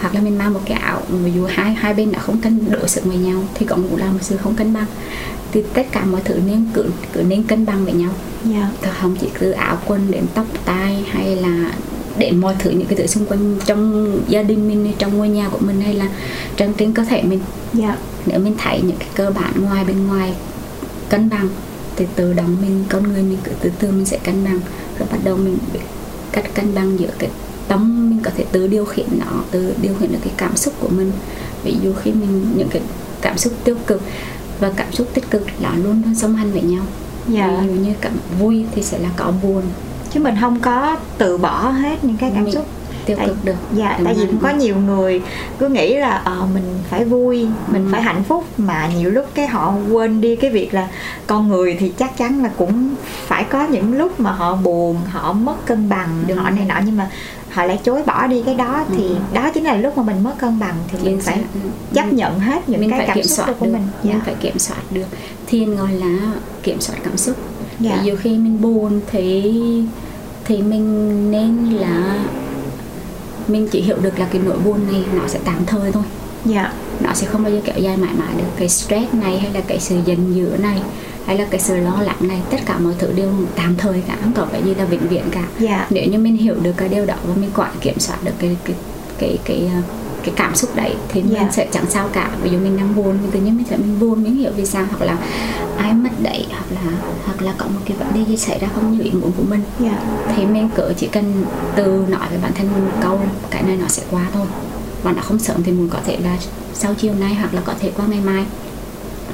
[0.00, 2.70] hoặc là mình mang một cái áo ví dụ hai hai bên đã không cân
[2.70, 4.86] đối xử với nhau thì cũng là một sự không cân bằng.
[5.52, 8.10] Thì tất cả mọi thứ nên cứ cứ nên cân bằng với nhau.
[8.44, 8.70] Dạ.
[8.82, 11.72] Thì không chỉ từ áo quần đến tóc tai hay là
[12.18, 15.48] đến mọi thứ những cái thứ xung quanh trong gia đình mình trong ngôi nhà
[15.48, 16.08] của mình hay là
[16.56, 17.40] trên trên cơ thể mình.
[17.72, 17.96] Dạ.
[18.26, 20.34] Nếu mình thấy những cái cơ bản ngoài bên ngoài
[21.08, 21.48] cân bằng
[21.96, 24.60] thì tự động mình con người mình cứ từ từ mình sẽ cân bằng.
[24.98, 25.80] Rồi bắt đầu mình biết
[26.32, 27.30] cách cân bằng giữa cái
[27.68, 30.74] tâm mình có thể tự điều khiển nó tự điều khiển được cái cảm xúc
[30.80, 31.12] của mình.
[31.64, 32.82] Ví dụ khi mình những cái
[33.20, 34.02] cảm xúc tiêu cực
[34.60, 36.82] và cảm xúc tích cực là luôn luôn song hành với nhau.
[37.28, 37.58] Dạ.
[37.60, 39.62] Ví dụ như cảm vui thì sẽ là có buồn.
[40.12, 42.66] Chứ mình không có từ bỏ hết những cái cảm Mình xúc.
[43.06, 43.54] tiêu Tại- cực được.
[43.72, 45.22] dạ Đúng tại vì cũng có nhiều người
[45.58, 47.88] cứ nghĩ là ờ mình phải vui mình Ừ.
[47.92, 50.88] phải hạnh phúc mà nhiều lúc cái họ quên đi cái việc là
[51.26, 52.94] con người thì chắc chắn là cũng
[53.26, 56.74] phải có những lúc mà họ buồn họ mất cân bằng Đúng họ này nọ.
[56.84, 57.10] Nhưng mà
[57.54, 59.16] họ lại chối bỏ đi cái đó thì Ừ.
[59.34, 61.42] đó chính là lúc mà mình mất cân bằng thì mình phải xác.
[61.94, 63.72] chấp Mình- nhận hết những mình cái phải cảm kiểm xúc của được.
[63.72, 63.82] mình.
[64.02, 64.20] Mình dạ.
[64.24, 65.06] phải kiểm soát được.
[65.46, 66.18] Thiên gọi là
[66.62, 67.36] kiểm soát cảm xúc.
[67.80, 68.02] Dạ.
[68.02, 69.52] dụ khi mình buồn thì
[70.44, 72.16] thì mình nên là
[73.48, 76.02] mình chỉ hiểu được là cái nỗi buồn này nó sẽ tạm thời thôi.
[76.44, 76.72] Dạ.
[77.00, 78.44] Nó sẽ không bao giờ kéo dài mãi mãi được.
[78.56, 80.78] Cái stress này hay là cái sự giận dữ này
[81.26, 84.16] hay là cái sự lo lắng này tất cả mọi thứ đều tạm thời cả
[84.22, 85.44] không có cái gì là vĩnh viễn cả.
[85.58, 85.86] Dạ.
[85.90, 88.56] Nếu như mình hiểu được cái điều đó và mình quản kiểm soát được cái
[88.64, 88.76] cái
[89.18, 89.80] cái cái ờ,
[90.22, 91.40] cái cảm xúc đấy thì Dạ.
[91.40, 92.30] mình sẽ chẳng sao cả.
[92.42, 94.66] Ví dụ mình đang buồn thì tự nhiên mình sẽ mình buồn mình hiểu vì
[94.66, 95.16] sao hoặc là
[95.76, 96.92] ai mất đấy hoặc là
[97.24, 99.42] hoặc là có một cái vấn đề gì xảy ra không như ý muốn của
[99.48, 99.60] mình.
[99.80, 99.98] Dạ.
[100.36, 101.44] Thì mình cỡ chỉ cần
[101.76, 103.20] từ nói với bản thân mình một câu
[103.50, 104.46] cái này nó sẽ qua thôi.
[105.02, 106.36] Và nó không sớm thì mình có thể là
[106.74, 108.44] sau chiều nay hoặc là có thể qua ngày mai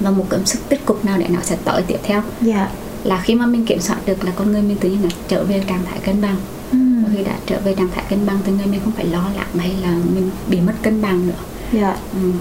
[0.01, 2.23] và một cảm xúc tích cực nào để nó sẽ tới tiếp theo.
[2.41, 2.69] Dạ.
[3.05, 5.45] Là khi mà mình kiểm soát được là con người mình tự nhiên là trở
[5.45, 6.37] về trạng thái cân bằng.
[6.73, 9.31] Và khi đã trở về trạng thái cân bằng thì người mình không phải lo
[9.37, 11.33] lắng hay là mình bị mất cân bằng nữa.
[11.73, 11.97] Dạ.
[12.13, 12.33] Ừ.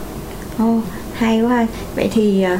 [0.58, 0.80] Ồ,
[1.14, 1.68] hay quá.
[1.96, 2.58] Vậy thì ờ,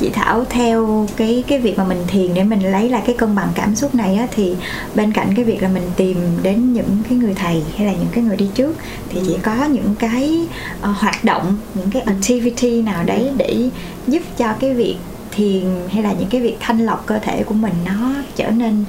[0.00, 3.34] chị Thảo theo cái cái việc mà mình thiền để mình lấy lại cái cân
[3.34, 4.54] bằng cảm xúc này á thì
[4.94, 8.08] bên cạnh cái việc là mình tìm đến những cái người thầy hay là những
[8.12, 8.76] cái người đi trước
[9.08, 10.46] thì chị có những cái
[10.80, 13.70] ờ, hoạt động những cái activity nào đấy để
[14.06, 14.96] giúp cho cái việc
[15.30, 18.84] thiền hay là những cái việc thanh lọc cơ thể của mình nó trở nên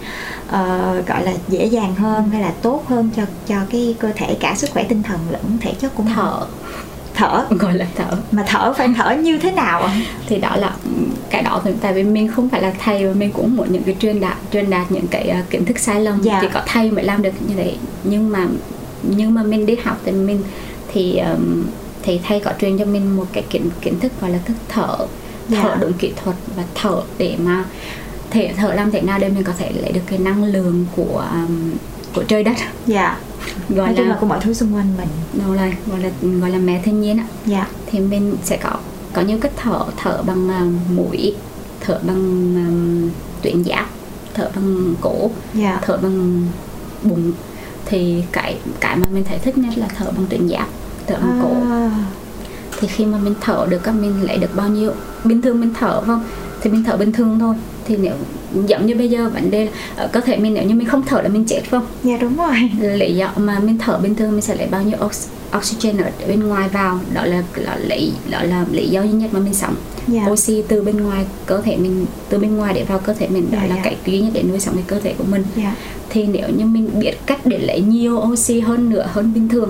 [0.48, 4.38] ờ, gọi là dễ dàng hơn hay là tốt hơn cho cho cái cơ thể
[4.40, 6.14] cả sức khỏe tinh thần lẫn thể chất của mình?
[6.16, 6.46] Thở.
[7.16, 7.46] Thở?
[7.50, 8.18] Gọi là thở.
[8.32, 9.90] Mà thở phải thở như thế nào
[10.28, 10.72] thì đó là
[11.30, 13.84] cái đó thì tại vì mình không phải là thầy và mình cũng muốn những
[13.84, 16.22] cái truyền đạt truyền đạt những cái uh, kiến thức sai lầm.
[16.22, 16.40] Dạ.
[16.42, 17.76] chỉ có thầy mới làm được như thế.
[18.04, 18.48] Nhưng mà
[19.04, 20.44] nhưng mà mình đi học thì mình
[20.94, 21.64] thì um,
[22.04, 24.98] thì thầy có truyền cho mình một cái kiến kiến thức gọi là thức thở.
[25.50, 25.60] Dạ.
[25.62, 27.66] thở đúng kỹ thuật và thở để mà
[28.30, 31.26] thể thở làm thế nào để mình có thể lấy được cái năng lượng của
[31.32, 31.72] um,
[32.16, 32.56] của trời đất.
[32.88, 33.18] Dạ.
[33.70, 35.08] Gọi nói là là của mọi thứ xung quanh mình.
[35.34, 37.68] Đâu là gọi là gọi là mẹ thiên nhiên ạ dạ.
[37.86, 38.72] Thì mình sẽ có
[39.18, 41.36] có nhiều cách thở thở bằng uh, mũi
[41.82, 42.16] thở bằng
[42.68, 43.10] um,
[43.42, 43.90] tuyến giáp
[44.34, 45.80] thở bằng cổ dạ.
[45.86, 46.48] thở bằng
[47.04, 47.32] bụng
[47.86, 50.68] thì cái cái mà mình thấy thích nhất là thở bằng tuyến giáp
[51.08, 51.72] thở bằng cổ.
[51.72, 51.92] À,
[52.80, 54.92] thì khi mà mình thở được các mình lấy được bao nhiêu?
[55.24, 56.24] Bình thường mình thở không?
[56.62, 57.56] Thì mình thở bình thường thôi.
[57.88, 58.14] Thì nếu
[58.68, 61.04] giống như bây giờ vấn đề là ở cơ thể mình nếu như mình không
[61.06, 61.86] thở là mình chết không?
[62.04, 62.56] Dạ đúng rồi.
[62.80, 65.28] Lý do mà mình thở bình thường mình sẽ lấy bao nhiêu ox-
[65.58, 69.34] oxygen ở bên ngoài vào đó là, là lý đó là lý do duy nhất
[69.34, 69.76] mà mình sống.
[70.08, 70.26] Dạ.
[70.32, 73.48] Oxy từ bên ngoài cơ thể mình từ bên ngoài để vào cơ thể mình
[73.52, 73.82] đó Dạ, là dạ.
[73.84, 75.44] cái duy nhất để nuôi sống cái cơ thể của mình.
[75.56, 75.76] Dạ.
[76.10, 79.70] Thì nếu như mình biết cách để lấy nhiều oxy hơn nữa hơn bình thường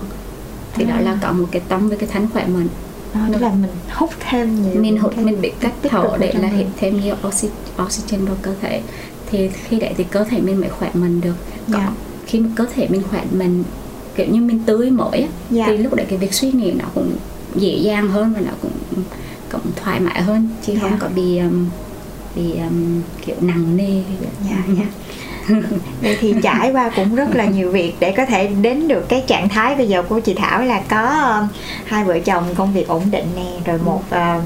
[0.73, 1.01] thì đó À.
[1.01, 2.67] là có một cái tâm với cái thánh khỏe mình.
[3.13, 6.47] Đó tức là mình hút thêm nhiều mình hút mình biết cách thở để là
[6.47, 7.47] hít thêm nhiều oxy,
[7.85, 8.81] oxygen vào cơ thể.
[9.31, 11.33] Thì khi đấy thì cơ thể mình mới khỏe mình được.
[11.73, 11.89] Có- Dạ.
[12.25, 13.63] khi cơ thể mình khỏe mình
[14.17, 15.65] kiểu như mình tươi mới á, Dạ.
[15.67, 17.11] thì lúc đấy cái việc suy nghĩ nó cũng
[17.55, 19.03] dễ dàng hơn và nó cũng
[19.51, 20.79] cũng thoải mái hơn chứ Dạ.
[20.81, 21.69] không có bị um,
[22.35, 24.01] bị um, kiểu nặng nề
[24.49, 24.85] dạ dạ
[26.01, 29.23] Vậy thì trải qua cũng rất là nhiều việc để có thể đến được cái
[29.27, 31.47] trạng thái bây giờ của chị Thảo là có um,
[31.85, 34.41] hai vợ chồng công việc ổn định nè rồi một uh,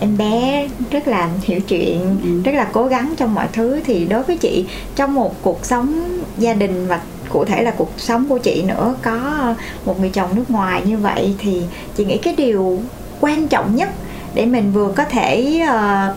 [0.00, 2.40] em bé rất là hiểu chuyện Ừ.
[2.44, 4.64] rất là cố gắng trong mọi thứ thì đối với chị
[4.96, 7.00] trong một cuộc sống gia đình và
[7.32, 9.54] cụ thể là cuộc sống của chị nữa có
[9.86, 11.62] một người chồng nước ngoài như vậy thì
[11.96, 12.78] chị nghĩ cái điều
[13.20, 13.88] quan trọng nhất
[14.34, 16.14] để mình vừa có thể ờ,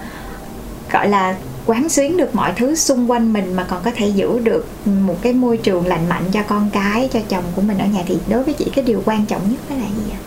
[0.91, 1.35] gọi là
[1.65, 5.15] quán xuyến được mọi thứ xung quanh mình mà còn có thể giữ được một
[5.21, 8.17] cái môi trường lành mạnh cho con cái cho chồng của mình ở nhà thì
[8.29, 10.19] đối với chị cái điều quan trọng nhất đó là gì ạ?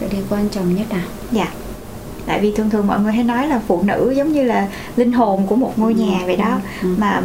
[0.00, 1.46] Cái điều quan trọng nhất à Dạ.
[2.26, 5.12] Tại vì thường thường mọi người hay nói là phụ nữ giống như là linh
[5.12, 6.88] hồn của một ngôi nhà vậy đó Ừ.
[6.98, 7.22] mà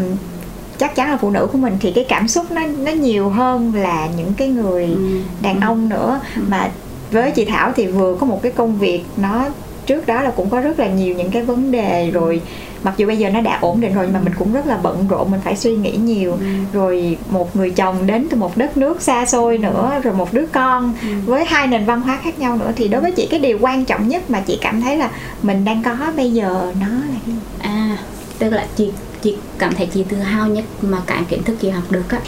[0.80, 3.72] chắc chắn là phụ nữ của mình thì cái cảm xúc nó nó nhiều hơn
[3.76, 5.20] là những cái người Ừ.
[5.42, 6.20] đàn ông nữa.
[6.48, 6.70] Mà
[7.12, 9.46] với chị Thảo thì vừa có một cái công việc nó
[9.86, 12.42] trước đó là cũng có rất là nhiều những cái vấn đề rồi
[12.84, 14.78] mặc dù bây giờ nó đã ổn định rồi nhưng mà mình cũng rất là
[14.84, 16.38] bận rộn mình phải suy nghĩ nhiều.
[16.74, 20.46] Rồi một người chồng đến từ một đất nước xa xôi nữa rồi một đứa
[20.52, 20.94] con
[21.26, 22.72] với hai nền văn hóa khác nhau nữa.
[22.76, 25.10] Thì đối với chị cái điều quan trọng nhất mà chị cảm thấy là
[25.42, 27.34] mình đang có bây giờ nó là cái gì?
[27.60, 27.98] À,
[28.40, 28.92] tức là chị
[29.28, 32.20] chị cảm thấy chị tự hào nhất mà cái kiến thức chị học được á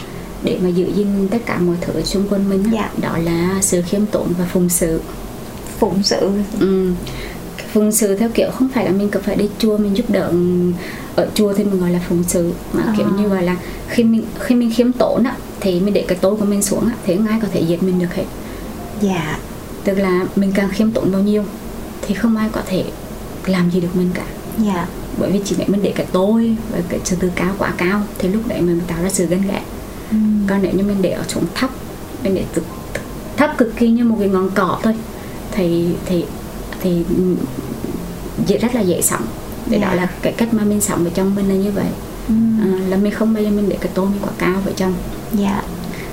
[0.42, 2.90] để mà giữ gìn tất cả mọi thứ xung quanh mình á, Dạ.
[3.10, 5.00] đó là sự khiêm tốn và phụng sự.
[5.78, 6.30] phụng sự
[6.60, 6.92] Ừ.
[7.72, 10.32] Phụng sự theo kiểu không phải là mình cần phải đi chùa mình giúp đỡ
[11.16, 12.94] ở chùa thì mình gọi là phụng sự mà À.
[12.98, 13.56] kiểu như gọi là
[13.88, 16.86] khi mình khi mình khiêm tốn á thì mình để cái tôi của mình xuống
[16.86, 18.24] á thì ai có thể giết mình được hết
[19.00, 19.38] dạ
[19.84, 21.44] tức là mình càng khiêm tốn bao nhiêu
[22.02, 22.84] thì không ai có thể
[23.46, 24.24] làm gì được mình cả
[24.58, 24.86] dạ
[25.18, 28.02] bởi vì chỉ nếu mình để cái tôi và cái sự tự cao quá cao
[28.18, 29.62] thì lúc đấy mình tạo ra sự ganh ghét
[30.10, 30.46] Ừm.
[30.46, 31.70] còn nếu như mình để ở xuống thấp
[32.24, 32.64] mình để cực,
[33.36, 34.94] thấp cực kỳ như một cái ngọn cỏ thôi
[35.52, 36.24] thì thì
[36.80, 37.04] thì
[38.46, 39.22] dễ rất là dễ sống
[39.66, 39.88] để Dạ.
[39.88, 41.86] đó là cái cách mà mình sống ở trong mình là như vậy
[42.28, 42.60] Ừm.
[42.62, 44.94] à, là mình không bao giờ mình để cái tôi mình quá cao ở trong
[45.32, 45.62] dạ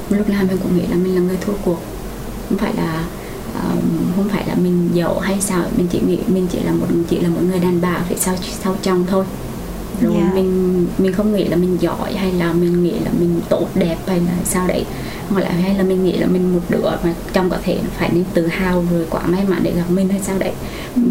[0.09, 1.81] lúc nào mình cũng nghĩ là mình là người thua cuộc
[2.49, 3.03] không phải là
[3.63, 3.81] um,
[4.15, 7.19] không phải là mình giàu hay sao mình chỉ nghĩ mình chỉ là một chỉ
[7.19, 9.25] là một người đàn bà phía sau sau chồng thôi.
[10.01, 10.31] Rồi Dạ.
[10.33, 13.97] mình mình không nghĩ là mình giỏi hay là mình nghĩ là mình tốt đẹp
[14.07, 14.85] hay là sao đấy.
[15.29, 18.09] Hoặc là hay là mình nghĩ là mình một đứa mà chồng có thể phải
[18.13, 20.51] nên tự hào rồi quá may mắn để gặp mình hay sao đấy.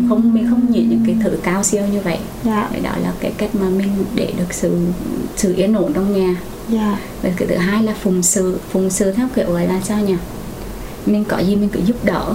[0.09, 2.19] Không mình không nghĩ những cái thứ cao siêu như vậy.
[2.45, 2.69] Dạ.
[2.73, 4.77] Đấy, đó là cái cách mà mình để được sự
[5.37, 6.37] sự yên ổn trong nhà.
[6.69, 6.99] Dạ.
[7.23, 10.15] Và cái thứ hai là phụng sự phụng sự theo kiểu gọi là sao nhỉ
[11.07, 12.35] mình có gì mình cứ giúp đỡ.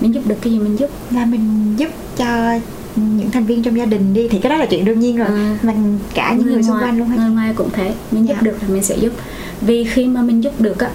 [0.00, 0.90] Mình giúp được cái gì mình giúp.
[1.10, 2.58] Là mình giúp cho
[2.96, 4.28] những thành viên trong gia đình đi.
[4.28, 5.26] Thì cái đó là chuyện đương nhiên rồi.
[5.28, 5.58] À.
[5.62, 7.94] mình cả những người, xung ngoài, quanh luôn hết người ngoài cũng thế.
[8.10, 8.40] Mình giúp Dạ.
[8.42, 9.12] được là mình sẽ giúp.
[9.60, 10.90] Vì khi mà mình giúp được á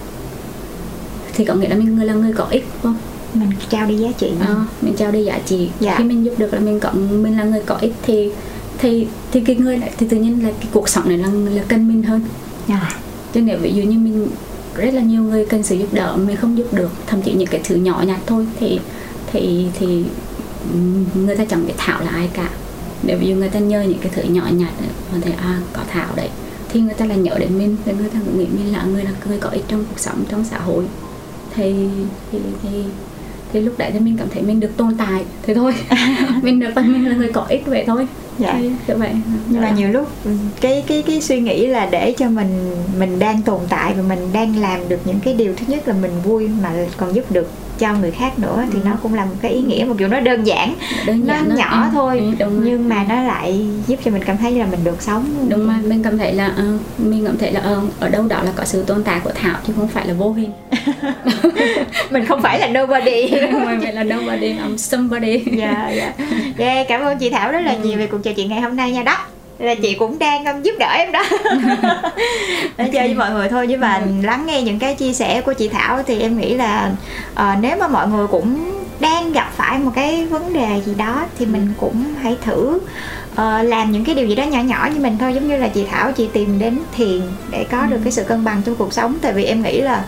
[1.33, 2.95] thì có nghĩa là mình người là người có ích không?
[3.33, 5.69] Mình trao đi giá trị Ờ, mình trao đi giá trị.
[5.79, 5.95] Dạ.
[5.97, 8.29] khi mình giúp được là mình có mình là người có ích thì
[8.77, 11.63] thì thì cái người lại thì tự nhiên là cái cuộc sống này là là
[11.67, 12.21] cần mình hơn.
[12.67, 12.89] À.
[13.33, 14.27] chứ nếu ví dụ như mình
[14.77, 17.47] rất là nhiều người cần sự giúp đỡ, mình không giúp được, thậm chí những
[17.47, 18.79] cái thứ nhỏ nhặt thôi thì
[19.31, 20.03] thì thì
[21.15, 22.49] người ta chẳng biết thảo là ai cả.
[23.03, 24.71] Nếu ví dụ người ta nhờ những cái thứ nhỏ nhặt
[25.13, 26.29] mà thấy à có thảo đấy.
[26.69, 29.03] Thì người ta là nhớ đến mình và người ta cũng nghĩ mình là người
[29.03, 30.85] là người có ích trong cuộc sống, trong xã hội.
[31.55, 31.87] Thì
[32.31, 32.83] thì thì
[33.53, 35.73] thì lúc đấy thì mình cảm thấy mình được tồn tại thế thôi.
[36.41, 38.07] Mình được mình là người có ích vậy thôi.
[38.37, 38.57] Dạ.
[38.57, 39.09] như vậy.
[39.49, 40.31] Nhưng mà nhiều lúc ừ,
[40.61, 44.19] cái cái cái suy nghĩ là để cho mình mình đang tồn tại và mình
[44.33, 47.49] đang làm được những cái điều thứ nhất là mình vui mà còn giúp được
[47.79, 50.19] cho người khác nữa thì nó cũng là một cái ý nghĩa mặc dù nó
[50.19, 50.75] đơn giản
[51.05, 51.55] đơn nó giản đó.
[51.55, 52.69] nhỏ Ừ, thôi ừ, đúng rồi.
[52.69, 55.25] nhưng mà nó lại giúp cho mình cảm thấy là mình được sống.
[55.49, 56.63] Đúng mà mình cảm thấy là ờ,
[56.97, 59.55] mình cảm thấy là ờ, ở đâu đó là có sự tồn tại của thảo
[59.67, 60.51] chứ không phải là vô hình.
[62.11, 63.31] Mình không phải là nobody.
[63.65, 65.43] Mà vậy là nobody I'm somebody.
[65.57, 66.13] Dạ dạ.
[66.57, 68.91] Yeah, cảm ơn chị thảo rất là nhiều về cuộc trò chuyện ngày hôm nay
[68.91, 69.03] nha.
[69.03, 69.17] Đó
[69.59, 71.23] là chị cũng đang um, giúp đỡ em đó.
[72.77, 75.53] Nói chơi với mọi người thôi chứ mà lắng nghe những cái chia sẻ của
[75.53, 76.91] chị thảo thì em nghĩ là
[77.35, 81.25] ờ, nếu mà mọi người cũng đang gặp phải một cái vấn đề gì đó
[81.39, 82.79] thì mình cũng hãy thử
[83.35, 85.33] ờ, làm những cái điều gì đó nhỏ nhỏ như mình thôi.
[85.33, 88.43] Giống như là chị thảo chị tìm đến thiền để có được cái sự cân
[88.43, 89.17] bằng trong cuộc sống.
[89.21, 90.05] Tại vì em nghĩ là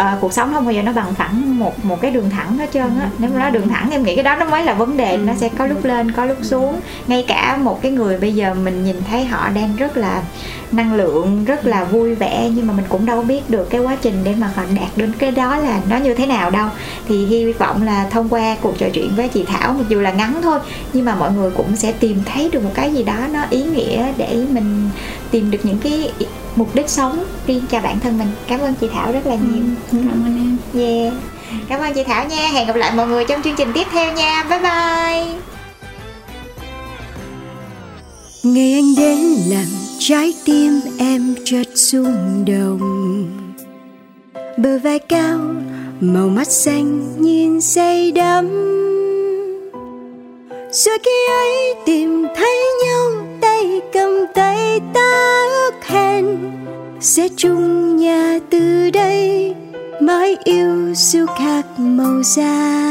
[0.00, 2.70] uh, cuộc sống không bao giờ nó bằng phẳng một một cái đường thẳng hết
[2.72, 3.10] trơn á.
[3.18, 5.32] Nếu mà nó đường thẳng em nghĩ cái đó nó mới là vấn đề nó
[5.34, 6.80] sẽ có lúc lên có lúc xuống.
[7.06, 10.22] Ngay cả một cái người bây giờ mình nhìn thấy họ đang rất là
[10.72, 13.96] năng lượng rất là vui vẻ nhưng mà mình cũng đâu biết được cái quá
[14.02, 16.68] trình để mà họ đạt đến cái đó là nó như thế nào đâu.
[17.08, 20.12] Thì hy vọng là thông qua cuộc trò chuyện với chị Thảo mặc dù là
[20.12, 20.58] ngắn thôi
[20.92, 23.64] nhưng mà mọi người cũng sẽ tìm thấy được một cái gì đó nó ý
[23.64, 24.88] nghĩa để mình
[25.30, 26.12] tìm được những cái
[26.56, 29.64] mục đích sống riêng cho bản thân mình cảm ơn chị Thảo rất là nhiều
[29.92, 31.12] cảm ơn em Yeah.
[31.68, 32.48] Cảm ơn chị Thảo nha.
[32.48, 34.44] Hẹn gặp lại mọi người trong chương trình tiếp theo nha.
[34.50, 35.40] Bye bye.
[38.42, 39.66] Ngày anh đến làm
[39.98, 43.26] trái tim em chợt rung động
[44.56, 45.38] Bờ vai cao,
[46.00, 48.48] màu mắt xanh nhìn say đắm
[50.72, 53.10] Rồi khi ấy tìm thấy nhau
[53.56, 56.52] tay cầm tay ta ước hẹn
[57.00, 59.54] Sẽ chung nhà từ đây
[60.00, 62.86] mãi yêu siêu khác màu da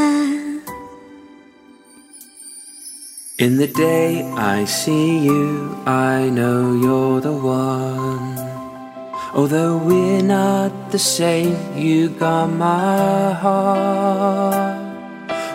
[3.38, 8.38] In the day I see you, I know you're the one.
[9.34, 14.85] Although we're not the same, you got my heart.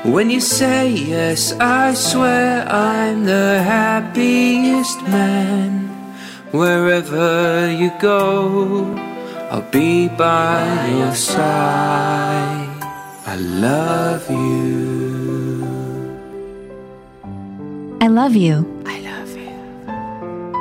[0.05, 5.89] When you say yes, I swear I'm the happiest man.
[6.51, 8.85] Wherever you go,
[9.49, 12.69] I'll be by your side.
[13.25, 15.65] I love you.
[17.99, 18.65] I love you.
[18.85, 19.51] I love you.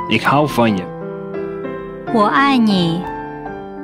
[0.09, 0.83] Ik hou van je.
[2.13, 3.03] 我愛你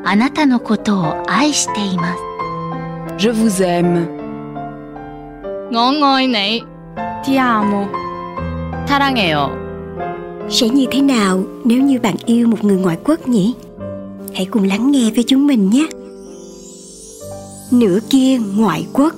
[0.04, 2.20] あなたのことを愛しています
[3.18, 4.15] Je vous aime.
[5.66, 6.64] 我爱你
[7.24, 7.88] Ti amo.
[8.88, 9.50] 사랑해요
[10.50, 13.54] Sẽ như thế nào nếu như bạn yêu một người ngoại quốc nhỉ?
[14.34, 15.88] Hãy cùng lắng nghe với chúng mình nhé.
[17.72, 19.14] Nửa kia ngoại quốc